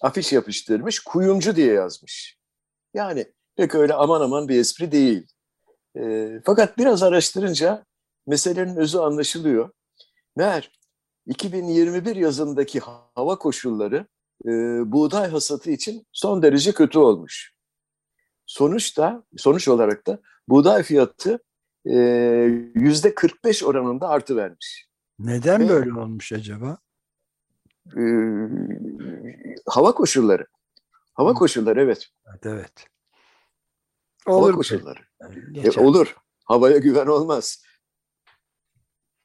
afiş 0.03 0.33
yapıştırmış. 0.33 1.01
Kuyumcu 1.01 1.57
diye 1.57 1.73
yazmış. 1.73 2.39
Yani 2.95 3.27
pek 3.57 3.75
öyle 3.75 3.95
aman 3.95 4.21
aman 4.21 4.49
bir 4.49 4.61
espri 4.61 4.93
değil. 4.93 5.27
E, 5.97 6.33
fakat 6.45 6.79
biraz 6.79 7.03
araştırınca 7.03 7.85
meselenin 8.27 8.77
özü 8.77 8.99
anlaşılıyor. 8.99 9.71
Meğer 10.37 10.71
2021 11.27 12.17
yazındaki 12.17 12.81
hava 13.15 13.39
koşulları 13.39 14.07
e, 14.45 14.51
buğday 14.93 15.31
hasatı 15.31 15.71
için 15.71 16.07
son 16.13 16.43
derece 16.43 16.73
kötü 16.73 16.99
olmuş. 16.99 17.55
Sonuçta, 18.47 19.23
sonuç 19.37 19.69
olarak 19.69 20.07
da 20.07 20.19
buğday 20.49 20.83
fiyatı 20.83 21.39
e, 21.87 21.97
yüzde 22.75 23.15
45 23.15 23.65
oranında 23.65 24.09
artı 24.09 24.37
vermiş. 24.37 24.89
Neden 25.19 25.61
Ve, 25.61 25.69
böyle 25.69 25.93
olmuş 25.93 26.33
acaba? 26.33 26.79
E, 27.97 28.03
hava 29.67 29.95
koşulları. 29.95 30.47
Hava 31.15 31.35
koşulları 31.35 31.81
evet. 31.81 32.09
Evet. 32.27 32.47
evet. 32.47 32.87
Olur 34.27 34.43
hava 34.43 34.57
koşulları. 34.57 35.01
E, 35.55 35.81
olur. 35.81 36.17
Havaya 36.45 36.79
güven 36.79 37.07
olmaz. 37.07 37.65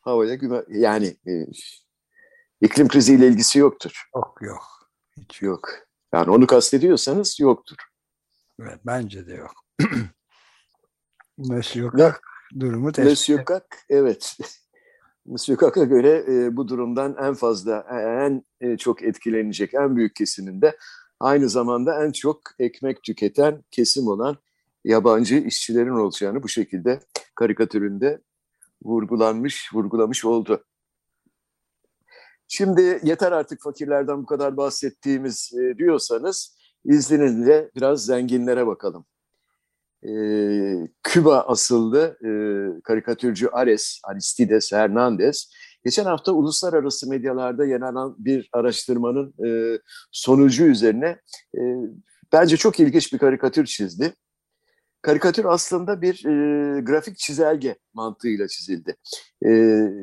Havaya 0.02 0.36
güven 0.36 0.66
yani 0.70 1.18
e, 1.28 1.32
iklim 2.62 2.88
kriziyle 2.88 3.28
ilgisi 3.28 3.60
yoktur. 3.60 4.10
Yok 4.16 4.40
yok. 4.42 4.64
Hiç 5.18 5.42
yok. 5.42 5.70
Yani 6.14 6.32
onu 6.32 6.48
kastediyorsanız 6.48 7.40
yoktur. 7.40 7.78
Evet, 8.62 8.80
bence 8.86 9.28
de 9.28 9.34
yok. 9.34 9.54
Monsieur 11.38 11.92
Kak 11.92 12.22
durumu 12.60 12.92
tespit 12.92 13.10
Monsieur 13.10 13.46
Kak, 13.46 13.86
evet. 13.90 14.38
Monsieur 15.26 15.58
Kak'a 15.58 15.84
göre 15.84 16.26
e, 16.28 16.58
bu 16.58 16.68
durumdan 16.68 17.16
en 17.22 17.34
fazla, 17.34 17.86
en 17.92 18.44
e, 18.62 18.78
çok 18.78 19.04
etkilenecek 19.04 19.74
en 19.74 19.96
büyük 19.96 20.16
kesiminde 20.16 20.78
aynı 21.20 21.50
zamanda 21.50 22.06
en 22.06 22.12
çok 22.12 22.42
ekmek 22.60 23.04
tüketen 23.04 23.64
kesim 23.72 24.08
olan 24.08 24.38
yabancı 24.84 25.36
işçilerin 25.36 25.90
olacağını 25.90 26.44
bu 26.44 26.50
şekilde 26.50 27.00
karikatüründe 27.36 28.22
vurgulanmış, 28.84 29.74
vurgulamış 29.74 30.26
oldu. 30.26 30.64
Şimdi 32.48 33.00
yeter 33.04 33.32
artık 33.32 33.62
fakirlerden 33.62 34.22
bu 34.22 34.26
kadar 34.26 34.58
bahsettiğimiz 34.58 35.52
e, 35.54 35.78
diyorsanız 35.78 36.58
izninizle 36.86 37.72
biraz 37.76 38.06
zenginlere 38.06 38.68
bakalım. 38.68 39.06
E, 40.04 40.12
Küba 41.04 41.40
asıllı 41.40 42.18
e, 42.24 42.32
karikatürcü 42.82 43.48
Ares, 43.48 44.02
Aristides 44.04 44.72
Hernandez, 44.72 45.52
geçen 45.86 46.06
hafta 46.06 46.32
uluslararası 46.32 47.10
medyalarda 47.10 47.88
alan 47.88 48.16
bir 48.18 48.50
araştırmanın 48.54 49.34
e, 49.46 49.80
sonucu 50.12 50.66
üzerine 50.66 51.20
e, 51.58 51.62
bence 52.34 52.58
çok 52.58 52.80
ilginç 52.80 53.14
bir 53.14 53.18
karikatür 53.18 53.66
çizdi. 53.66 54.14
Karikatür 55.02 55.46
aslında 55.46 56.02
bir 56.02 56.26
e, 56.26 56.82
grafik 56.82 57.18
çizelge 57.18 57.76
mantığıyla 57.94 58.48
çizildi. 58.48 58.96
E, 59.46 59.50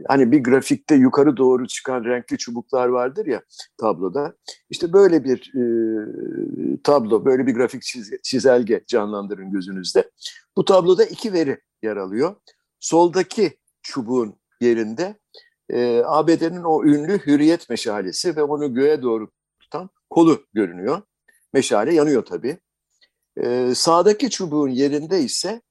hani 0.09 0.32
bir 0.32 0.42
grafikte 0.42 0.94
yukarı 0.94 1.37
doğru 1.37 1.66
çıkan 1.66 2.04
renkli 2.04 2.38
çubuklar 2.38 2.88
vardır 2.88 3.26
ya 3.26 3.42
tabloda. 3.80 4.37
İşte 4.70 4.92
böyle 4.92 5.24
bir 5.24 5.52
e, 5.54 6.82
tablo, 6.82 7.24
böyle 7.24 7.46
bir 7.46 7.54
grafik 7.54 7.82
çizelge 8.22 8.85
canlandırın 8.87 9.50
gözünüzde. 9.50 10.11
Bu 10.56 10.64
tabloda 10.64 11.04
iki 11.04 11.32
veri 11.32 11.61
yer 11.82 11.96
alıyor. 11.96 12.37
Soldaki 12.80 13.59
çubuğun 13.82 14.35
yerinde 14.61 15.16
e, 15.70 16.02
ABD'nin 16.04 16.62
o 16.62 16.85
ünlü 16.85 17.18
hürriyet 17.26 17.70
meşalesi 17.70 18.37
ve 18.37 18.42
onu 18.42 18.74
göğe 18.74 19.02
doğru 19.02 19.30
tutan 19.61 19.90
kolu 20.11 20.46
görünüyor. 20.54 21.02
Meşale 21.52 21.94
yanıyor 21.94 22.24
tabii. 22.24 22.59
Ee, 23.42 23.72
sağdaki 23.75 24.31
çubuğun 24.31 24.68
yerinde 24.68 25.20
ise 25.20 25.62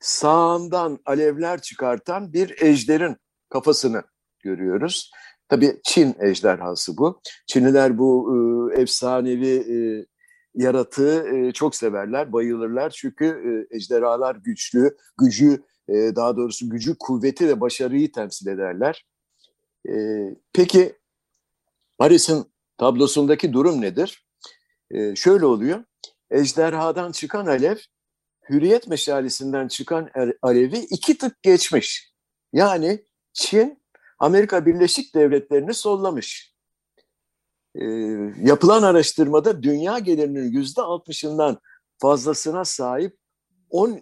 sağından 0.00 0.98
alevler 1.06 1.62
çıkartan 1.62 2.32
bir 2.32 2.62
ejderin 2.62 3.16
kafasını 3.48 4.02
görüyoruz. 4.40 5.10
Tabii 5.48 5.80
Çin 5.84 6.16
ejderhası 6.20 6.96
bu. 6.96 7.20
Çinliler 7.46 7.98
bu 7.98 8.34
e, 8.34 8.80
efsanevi 8.80 9.48
e, 9.48 10.06
yaratığı 10.54 11.28
e, 11.28 11.52
çok 11.52 11.76
severler, 11.76 12.32
bayılırlar. 12.32 12.90
Çünkü 12.90 13.24
e, 13.70 13.76
ejderhalar 13.76 14.36
güçlü, 14.36 14.96
gücü, 15.18 15.62
e, 15.88 15.94
daha 16.16 16.36
doğrusu 16.36 16.70
gücü, 16.70 16.96
kuvveti 16.98 17.48
ve 17.48 17.60
başarıyı 17.60 18.12
temsil 18.12 18.46
ederler. 18.46 19.06
E, 19.88 19.94
peki 20.52 20.96
Paris'in 21.98 22.44
tablosundaki 22.78 23.52
durum 23.52 23.80
nedir? 23.80 24.26
E, 24.90 25.16
şöyle 25.16 25.46
oluyor 25.46 25.84
ejderhadan 26.30 27.12
çıkan 27.12 27.46
alev 27.46 27.76
hürriyet 28.50 28.88
meşalesinden 28.88 29.68
çıkan 29.68 30.10
er, 30.14 30.32
alevi 30.42 30.78
iki 30.78 31.18
tık 31.18 31.42
geçmiş. 31.42 32.14
Yani 32.52 33.04
Çin 33.32 33.84
Amerika 34.18 34.66
Birleşik 34.66 35.14
Devletleri'ni 35.14 35.74
sollamış. 35.74 36.54
E, 37.74 37.84
yapılan 38.42 38.82
araştırmada 38.82 39.62
dünya 39.62 39.98
gelirinin 39.98 40.52
yüzde 40.52 40.82
altmışından 40.82 41.58
fazlasına 41.98 42.64
sahip 42.64 43.16
10 43.70 44.00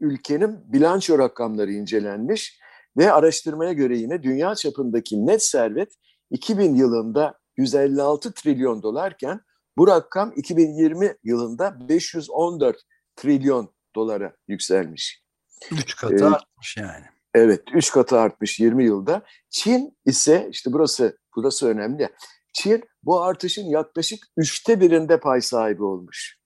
ülkenin 0.00 0.72
bilanço 0.72 1.18
rakamları 1.18 1.72
incelenmiş 1.72 2.60
ve 2.96 3.12
araştırmaya 3.12 3.72
göre 3.72 3.98
yine 3.98 4.22
dünya 4.22 4.54
çapındaki 4.54 5.26
net 5.26 5.42
servet 5.42 5.94
2000 6.30 6.74
yılında 6.74 7.38
156 7.56 8.34
trilyon 8.34 8.82
dolarken 8.82 9.40
bu 9.76 9.86
rakam 9.86 10.32
2020 10.36 11.16
yılında 11.24 11.88
514 11.88 12.76
trilyon 13.16 13.74
dolara 13.94 14.36
yükselmiş. 14.48 15.24
Üç 15.70 15.96
katı 15.96 16.24
Ee, 16.24 16.28
artmış 16.28 16.76
yani. 16.76 17.04
Evet, 17.34 17.62
üç 17.74 17.90
katı 17.90 18.18
artmış 18.18 18.60
20 18.60 18.84
yılda. 18.84 19.22
Çin 19.50 19.98
ise 20.06 20.48
işte 20.50 20.72
burası 20.72 21.18
burası 21.36 21.68
önemli. 21.68 22.08
Çin 22.52 22.84
bu 23.02 23.22
artışın 23.22 23.64
yaklaşık 23.64 24.24
üçte 24.36 24.80
birinde 24.80 25.20
pay 25.20 25.40
sahibi 25.40 25.84
olmuş. 25.84 26.38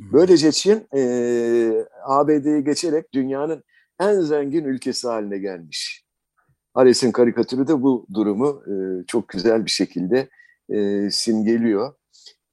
Böylece 0.00 0.52
Çin 0.52 0.88
e, 0.96 1.00
ABD'yi 2.04 2.64
geçerek 2.64 3.12
dünyanın 3.14 3.64
en 4.00 4.20
zengin 4.20 4.64
ülkesi 4.64 5.08
haline 5.08 5.38
gelmiş. 5.38 6.04
Ares'in 6.74 7.12
karikatürü 7.12 7.68
de 7.68 7.82
bu 7.82 8.06
durumu 8.14 8.62
e, 8.66 9.06
çok 9.06 9.28
güzel 9.28 9.64
bir 9.64 9.70
şekilde 9.70 10.28
e, 10.68 11.10
simgeliyor. 11.10 11.94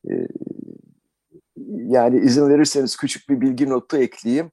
E, 0.10 0.28
yani 1.68 2.20
izin 2.20 2.50
verirseniz 2.50 2.98
küçük 2.98 3.30
bir 3.30 3.42
bilgi 3.42 3.70
notu 3.70 3.98
ekleyeyim. 3.98 4.52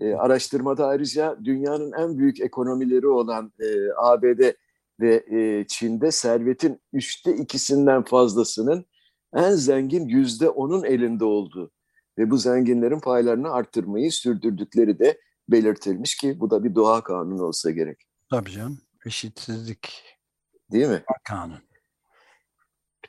E, 0.00 0.14
araştırmada 0.14 0.86
ayrıca 0.86 1.38
dünyanın 1.44 1.92
en 1.92 2.18
büyük 2.18 2.40
ekonomileri 2.40 3.06
olan 3.06 3.52
e, 3.60 3.66
ABD 3.96 4.52
ve 5.00 5.24
e, 5.30 5.66
Çin'de 5.68 6.10
servetin 6.10 6.80
üçte 6.92 7.36
ikisinden 7.36 8.04
fazlasının 8.04 8.86
en 9.34 9.50
zengin 9.50 10.06
yüzde 10.06 10.48
onun 10.48 10.84
elinde 10.84 11.24
olduğu 11.24 11.70
ve 12.18 12.30
bu 12.30 12.38
zenginlerin 12.38 13.00
paylarını 13.00 13.52
arttırmayı 13.52 14.12
sürdürdükleri 14.12 14.98
de 14.98 15.20
belirtilmiş 15.48 16.16
ki 16.16 16.40
bu 16.40 16.50
da 16.50 16.64
bir 16.64 16.74
doğa 16.74 17.02
kanunu 17.02 17.42
olsa 17.42 17.70
gerek. 17.70 18.00
Tabii 18.30 18.50
canım. 18.50 18.78
Eşitsizlik 19.06 20.02
Değil 20.72 20.88
mi? 20.88 21.02
kanun. 21.24 21.58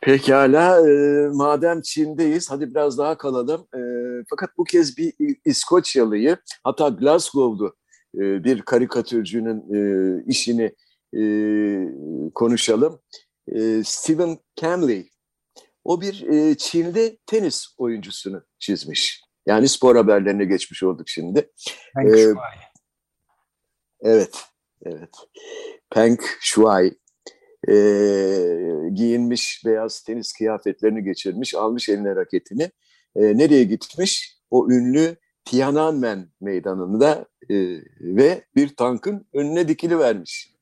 Pekala, 0.01 0.89
e, 0.89 1.27
madem 1.27 1.81
Çin'deyiz, 1.81 2.51
hadi 2.51 2.69
biraz 2.69 2.97
daha 2.97 3.17
kalalım. 3.17 3.67
E, 3.75 3.81
fakat 4.29 4.57
bu 4.57 4.63
kez 4.63 4.97
bir 4.97 5.13
İskoçyalıyı, 5.45 6.37
hatta 6.63 6.89
Glasgow'du 6.89 7.75
e, 8.15 8.43
bir 8.43 8.61
karikatürcünün 8.61 9.73
e, 9.75 9.79
işini 10.27 10.75
e, 11.17 11.23
konuşalım. 12.35 13.01
E, 13.47 13.83
Stephen 13.83 14.37
Camley, 14.61 15.09
o 15.83 16.01
bir 16.01 16.27
e, 16.27 16.57
Çinli 16.57 17.19
tenis 17.25 17.67
oyuncusunu 17.77 18.43
çizmiş. 18.59 19.21
Yani 19.45 19.69
spor 19.69 19.95
haberlerine 19.95 20.45
geçmiş 20.45 20.83
olduk 20.83 21.09
şimdi. 21.09 21.51
Feng 21.95 22.15
Ee, 22.15 22.23
Shui. 22.23 22.35
Evet, 24.01 24.43
evet. 24.85 25.09
Peng 25.89 26.21
Shuai 26.39 27.00
e, 27.69 27.73
giyinmiş 28.93 29.63
beyaz 29.65 30.03
tenis 30.03 30.33
kıyafetlerini 30.33 31.03
geçirmiş, 31.03 31.55
almış 31.55 31.89
eline 31.89 32.15
raketini. 32.15 32.71
E, 33.15 33.37
nereye 33.37 33.63
gitmiş? 33.63 34.37
O 34.49 34.69
ünlü 34.71 35.15
Tiananmen 35.45 36.29
meydanında 36.41 37.25
e, 37.49 37.55
ve 38.01 38.43
bir 38.55 38.75
tankın 38.75 39.27
önüne 39.33 39.67
dikili 39.67 39.99
vermiş. 39.99 40.55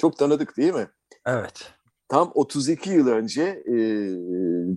Çok 0.00 0.18
tanıdık 0.18 0.56
değil 0.56 0.74
mi? 0.74 0.88
Evet. 1.26 1.72
Tam 2.08 2.30
32 2.34 2.90
yıl 2.90 3.08
önce 3.08 3.42
e, 3.42 3.74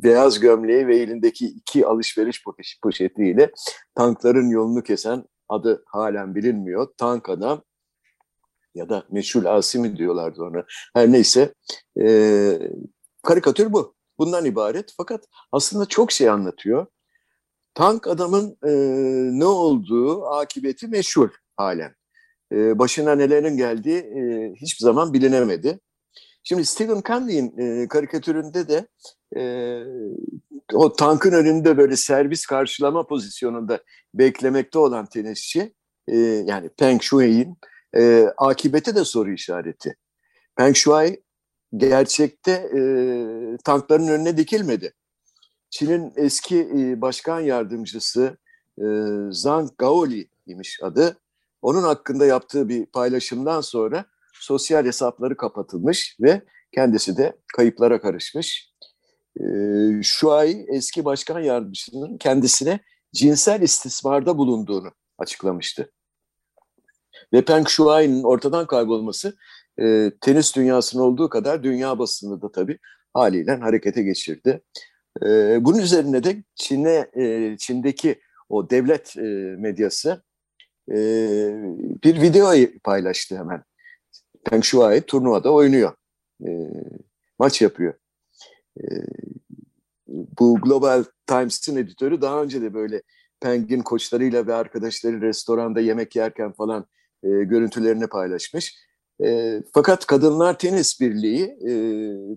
beyaz 0.03 0.39
gömleği 0.39 0.87
ve 0.87 0.97
elindeki 0.97 1.45
iki 1.47 1.85
alışveriş 1.85 2.43
poş- 2.43 2.79
poşetiyle 2.83 3.51
tankların 3.95 4.49
yolunu 4.49 4.83
kesen 4.83 5.23
adı 5.49 5.83
halen 5.85 6.35
bilinmiyor. 6.35 6.87
Tank 6.97 7.29
adam 7.29 7.61
ya 8.75 8.89
da 8.89 9.05
meşhur 9.11 9.45
Asimi 9.45 9.97
diyorlardı 9.97 10.43
ona. 10.43 10.65
Her 10.95 11.11
neyse 11.11 11.53
e, 12.01 12.59
karikatür 13.23 13.73
bu. 13.73 13.95
Bundan 14.19 14.45
ibaret 14.45 14.93
fakat 14.97 15.25
aslında 15.51 15.85
çok 15.85 16.11
şey 16.11 16.29
anlatıyor. 16.29 16.85
Tank 17.73 18.07
adamın 18.07 18.57
e, 18.65 18.71
ne 19.39 19.45
olduğu 19.45 20.25
akıbeti 20.25 20.87
meşhur 20.87 21.29
halen. 21.57 21.95
E, 22.51 22.79
başına 22.79 23.15
nelerin 23.15 23.57
geldiği 23.57 23.97
e, 23.97 24.53
hiçbir 24.55 24.83
zaman 24.83 25.13
bilinemedi. 25.13 25.79
Şimdi 26.43 26.65
Stephen 26.65 27.01
Candy'in 27.07 27.57
e, 27.57 27.87
karikatüründe 27.87 28.67
de 28.67 28.87
e, 29.37 29.43
o 30.73 30.93
tankın 30.93 31.31
önünde 31.31 31.77
böyle 31.77 31.95
servis 31.95 32.45
karşılama 32.45 33.07
pozisyonunda 33.07 33.79
beklemekte 34.13 34.79
olan 34.79 35.05
tenisçi 35.05 35.73
e, 36.07 36.17
yani 36.17 36.69
Peng 36.69 37.01
Shuai'nin 37.01 37.57
e, 37.97 38.33
akibeti 38.37 38.95
de 38.95 39.05
soru 39.05 39.33
işareti. 39.33 39.95
Peng 40.57 40.75
Shuai 40.75 41.23
gerçekte 41.77 42.51
e, 42.51 42.81
tankların 43.63 44.07
önüne 44.07 44.37
dikilmedi. 44.37 44.93
Çin'in 45.69 46.13
eski 46.15 46.59
e, 46.59 47.01
başkan 47.01 47.39
yardımcısı 47.39 48.37
e, 48.77 48.85
Zhang 49.31 49.69
Gaoli 49.77 50.29
imiş 50.47 50.79
adı. 50.83 51.17
Onun 51.61 51.83
hakkında 51.83 52.25
yaptığı 52.25 52.69
bir 52.69 52.85
paylaşımdan 52.85 53.61
sonra 53.61 54.05
sosyal 54.33 54.85
hesapları 54.85 55.37
kapatılmış 55.37 56.17
ve 56.21 56.41
kendisi 56.71 57.17
de 57.17 57.37
kayıplara 57.55 58.01
karışmış. 58.01 58.73
E, 59.39 59.43
Shuai 60.03 60.65
eski 60.69 61.05
başkan 61.05 61.39
yardımcısının 61.39 62.17
kendisine 62.17 62.79
cinsel 63.13 63.61
istismarda 63.61 64.37
bulunduğunu 64.37 64.91
açıklamıştı. 65.17 65.91
Ve 67.33 67.45
Peng 67.45 67.67
Shuai'nin 67.67 68.23
ortadan 68.23 68.67
kaybolması 68.67 69.35
e, 69.81 70.11
tenis 70.21 70.55
dünyasının 70.55 71.03
olduğu 71.03 71.29
kadar 71.29 71.63
dünya 71.63 71.99
basını 71.99 72.41
da 72.41 72.51
tabii 72.51 72.79
haliyle 73.13 73.55
harekete 73.55 74.03
geçirdi. 74.03 74.61
E, 75.23 75.57
bunun 75.65 75.79
üzerine 75.79 76.23
de 76.23 76.43
Çin'e 76.55 77.09
e, 77.13 77.55
Çin'deki 77.57 78.21
o 78.49 78.69
devlet 78.69 79.17
e, 79.17 79.21
medyası 79.57 80.23
e, 80.91 80.95
bir 82.03 82.21
video 82.21 82.53
paylaştı 82.83 83.37
hemen. 83.37 83.63
Peng 84.45 84.63
Shuai 84.63 85.01
turnuvada 85.01 85.53
oynuyor. 85.53 85.93
E, 86.47 86.49
maç 87.39 87.61
yapıyor. 87.61 87.93
E, 88.77 88.85
bu 90.07 90.61
Global 90.61 91.03
Times'ın 91.27 91.75
editörü 91.75 92.21
daha 92.21 92.43
önce 92.43 92.61
de 92.61 92.73
böyle 92.73 93.01
Peng'in 93.41 93.81
koçlarıyla 93.81 94.47
ve 94.47 94.53
arkadaşları 94.53 95.21
restoranda 95.21 95.79
yemek 95.79 96.15
yerken 96.15 96.51
falan 96.51 96.85
e, 97.23 97.27
görüntülerini 97.29 98.07
paylaşmış. 98.07 98.75
E, 99.23 99.61
fakat 99.73 100.05
Kadınlar 100.05 100.59
Tenis 100.59 101.01
Birliği 101.01 101.43
e, 101.43 101.73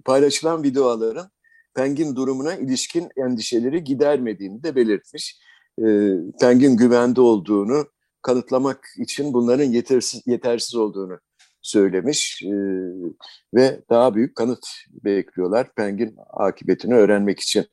paylaşılan 0.05 0.63
videoların 0.63 1.31
Peng'in 1.75 2.17
durumuna 2.17 2.55
ilişkin 2.55 3.09
endişeleri 3.17 3.85
gidermediğini 3.85 4.63
de 4.63 4.77
belirtmiş. 4.77 5.41
E, 5.79 5.85
Peng'in 6.41 6.77
güvende 6.77 7.21
olduğunu 7.21 7.87
kanıtlamak 8.23 8.87
için 8.99 9.33
bunların 9.33 9.65
yetersiz, 9.65 10.23
yetersiz 10.27 10.75
olduğunu 10.75 11.19
söylemiş 11.63 12.43
e, 12.43 12.55
ve 13.55 13.81
daha 13.91 14.15
büyük 14.15 14.37
kanıt 14.37 14.67
bekliyorlar 14.91 15.75
Peng'in 15.75 16.17
akıbetini 16.31 16.95
öğrenmek 16.95 17.41
için. 17.41 17.67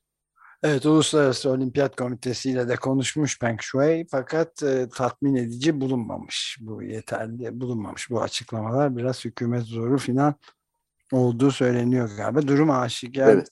Evet, 0.62 0.86
Uluslararası 0.86 1.50
Olimpiyat 1.50 1.96
Komitesi 1.96 2.50
ile 2.50 2.68
de 2.68 2.76
konuşmuş 2.76 3.38
Peng 3.38 3.60
Shuai 3.62 4.06
fakat 4.10 4.62
e, 4.62 4.88
tatmin 4.94 5.34
edici 5.34 5.80
bulunmamış. 5.80 6.58
Bu 6.60 6.82
yeterli 6.82 7.60
bulunmamış. 7.60 8.10
Bu 8.10 8.22
açıklamalar 8.22 8.96
biraz 8.96 9.24
hükümet 9.24 9.62
zoru 9.62 9.98
filan 9.98 10.34
olduğu 11.12 11.50
söyleniyor 11.50 12.10
galiba. 12.16 12.42
Durum 12.42 12.70
aşikar 12.70 13.28
Evet, 13.28 13.48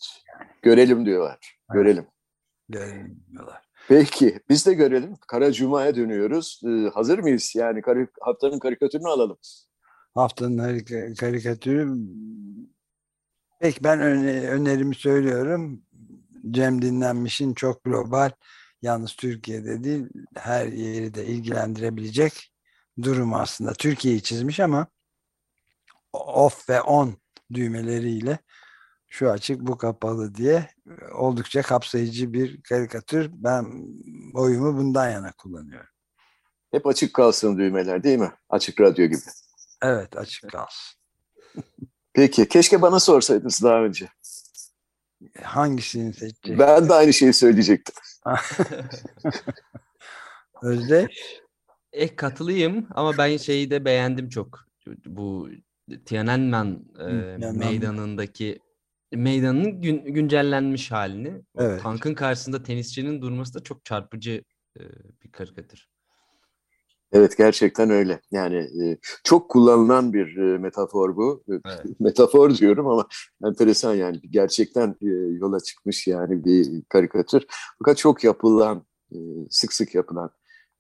görelim 0.63 1.07
diyorlar, 1.07 1.59
görelim. 1.73 2.07
görünmüyorlar. 2.69 3.63
Peki, 3.89 4.41
biz 4.49 4.67
de 4.67 4.75
görelim. 4.75 5.15
Kara 5.29 5.53
Cuma'ya 5.53 5.97
dönüyoruz. 5.97 6.61
Ee, 6.67 6.91
hazır 6.95 7.19
mıyız? 7.19 7.53
Yani 7.57 7.81
kari- 7.83 8.09
haftanın 8.21 8.59
karikatürünü 8.59 9.09
alalım. 9.09 9.39
Haftanın 10.15 10.79
karikatürü 11.19 11.95
peki 13.61 13.85
ben 13.85 14.01
öne- 14.01 14.49
önerimi 14.49 14.95
söylüyorum. 14.95 15.83
Cem 16.51 16.83
Dinlenmiş'in 16.83 17.55
çok 17.55 17.85
global 17.85 18.31
yalnız 18.83 19.13
Türkiye'de 19.13 19.85
değil 19.85 20.07
her 20.37 20.67
yeri 20.67 21.15
de 21.15 21.27
ilgilendirebilecek 21.27 22.53
durum 23.03 23.35
aslında. 23.35 23.73
Türkiye'yi 23.73 24.23
çizmiş 24.23 24.61
ama 24.61 24.87
off 26.13 26.69
ve 26.69 26.81
on 26.81 27.17
düğmeleriyle 27.55 28.39
şu 29.07 29.31
açık 29.31 29.61
bu 29.61 29.79
kapalı 29.79 30.35
diye 30.35 30.71
oldukça 31.15 31.63
kapsayıcı 31.63 32.33
bir 32.33 32.63
karikatür. 32.63 33.31
Ben 33.33 33.67
oyumu 34.35 34.77
bundan 34.77 35.11
yana 35.11 35.33
kullanıyorum. 35.33 35.91
Hep 36.71 36.87
açık 36.87 37.15
kalsın 37.15 37.59
düğmeler 37.59 38.03
değil 38.03 38.19
mi? 38.19 38.33
Açık 38.49 38.81
radyo 38.81 39.07
gibi. 39.07 39.21
Evet 39.83 40.17
açık 40.17 40.51
kalsın. 40.51 40.99
Peki 42.13 42.49
keşke 42.49 42.83
bana 42.83 43.01
sorsaydınız 43.01 43.63
daha 43.63 43.83
önce. 43.83 44.09
Hangisini 45.43 46.15
seçecek? 46.15 46.59
Ben 46.59 46.89
de 46.89 46.95
aynı 46.95 47.13
şeyi 47.13 47.33
söyleyecektim. 47.33 47.95
Özdeş? 50.63 51.41
E 51.93 52.17
katılayım 52.17 52.89
ama 52.91 53.19
ben 53.19 53.37
şeyi 53.37 53.71
de 53.71 53.85
beğendim 53.85 54.29
çok. 54.29 54.65
Bu 55.07 55.49
Tiananmen 56.05 56.85
e, 56.99 57.37
meydanındaki 57.53 58.59
meydanın 59.13 59.83
gün, 59.83 60.05
güncellenmiş 60.05 60.91
halini. 60.91 61.43
O 61.55 61.63
Evet. 61.63 61.83
Tankın 61.83 62.15
karşısında 62.15 62.63
tenisçinin 62.63 63.23
durması 63.23 63.55
da 63.55 63.63
çok 63.63 63.85
çarpıcı 63.85 64.45
e, 64.79 64.83
bir 65.25 65.33
karikatür. 65.33 65.89
Evet 67.13 67.37
gerçekten 67.39 67.91
öyle. 67.91 68.21
Yani 68.31 68.57
e, 68.57 68.99
çok 69.25 69.51
kullanılan 69.51 70.13
bir 70.13 70.37
e, 70.37 70.59
metafor 70.59 71.17
bu. 71.17 71.45
E, 71.49 71.53
Evet. 71.53 71.85
metafor 72.01 72.55
diyorum 72.55 72.87
ama 72.87 73.09
enteresan 73.45 73.95
yani 73.95 74.21
gerçekten 74.31 74.97
yola 75.41 75.61
çıkmış 75.61 76.07
yani 76.07 76.45
bir 76.45 76.83
karikatür. 76.89 77.47
Fakat 77.79 77.97
çok 77.97 78.25
yapılan, 78.25 78.87
sık 79.51 79.73
sık 79.73 79.95
yapılan 79.95 80.31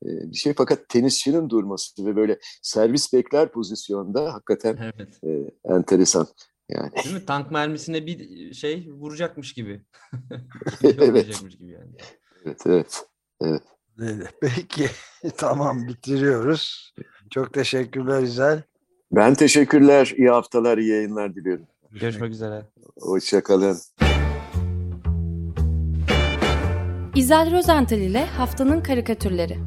bir 0.02 0.36
şey. 0.36 0.54
Fakat 0.56 0.88
tenisçinin 0.88 1.50
durması 1.50 2.06
ve 2.06 2.16
böyle 2.16 2.38
servis 2.62 3.12
bekler 3.12 3.52
pozisyonda 3.52 4.34
hakikaten 4.34 4.92
Evet. 4.96 5.20
enteresan. 5.64 6.26
Yani 6.68 6.90
Değil 7.04 7.14
mi? 7.14 7.26
Tank 7.26 7.50
mermisine 7.50 8.06
bir 8.06 8.52
şey 8.54 8.88
vuracakmış 8.92 9.52
gibi. 9.52 9.82
Evet. 10.82 11.40
Gibi 11.58 11.72
yani. 11.72 11.96
evet 12.44 12.60
evet. 12.66 13.04
Evet, 13.40 13.62
Peki 14.40 14.86
tamam 15.36 15.88
bitiriyoruz. 15.88 16.94
Çok 17.30 17.52
teşekkürler 17.52 18.22
İzel. 18.22 18.62
Ben 19.12 19.34
teşekkürler. 19.34 20.14
İyi 20.16 20.30
haftalar, 20.30 20.78
iyi 20.78 20.90
yayınlar 20.90 21.34
diliyorum. 21.34 21.66
Görüşmek 21.92 22.30
üzere. 22.32 22.62
Hoşçakalın. 23.00 23.78
İzel 27.14 27.52
Rozental 27.52 27.98
ile 27.98 28.26
Haftanın 28.26 28.80
Karikatürleri 28.80 29.58